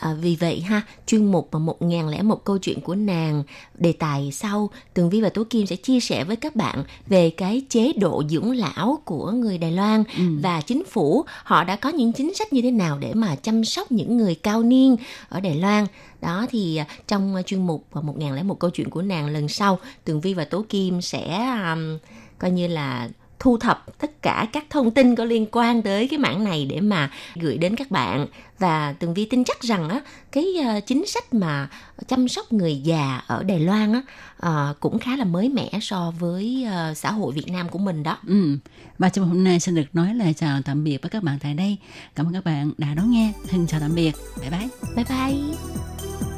[0.00, 3.42] À, vì vậy ha, chuyên mục mà một ngàn lẻ một câu chuyện của nàng
[3.74, 7.30] đề tài sau Tường Vi và Tố Kim sẽ chia sẻ với các bạn về
[7.30, 10.24] cái chế độ dưỡng lão của người Đài Loan ừ.
[10.42, 13.64] và chính phủ họ đã có những chính sách như thế nào để mà chăm
[13.64, 14.96] sóc những người cao niên
[15.28, 15.86] ở Đài Loan
[16.20, 19.48] đó thì à, trong chuyên mục một ngàn lẻ một câu chuyện của nàng lần
[19.48, 21.98] sau Tường Vi và Tố Kim sẽ um,
[22.38, 26.18] coi như là thu thập tất cả các thông tin có liên quan tới cái
[26.18, 28.26] mảng này để mà gửi đến các bạn.
[28.58, 30.00] Và tường vi tin chắc rằng á
[30.32, 31.68] cái uh, chính sách mà
[32.08, 34.02] chăm sóc người già ở đài loan á
[34.46, 38.02] uh, cũng khá là mới mẻ so với uh, xã hội việt nam của mình
[38.02, 38.18] đó.
[38.26, 38.58] Ừ.
[38.98, 41.54] Và trong hôm nay xin được nói lời chào tạm biệt với các bạn tại
[41.54, 41.76] đây.
[42.14, 43.32] Cảm ơn các bạn đã đón nghe.
[43.48, 44.12] Thân chào tạm biệt.
[44.40, 44.68] Bye bye.
[44.96, 46.37] Bye bye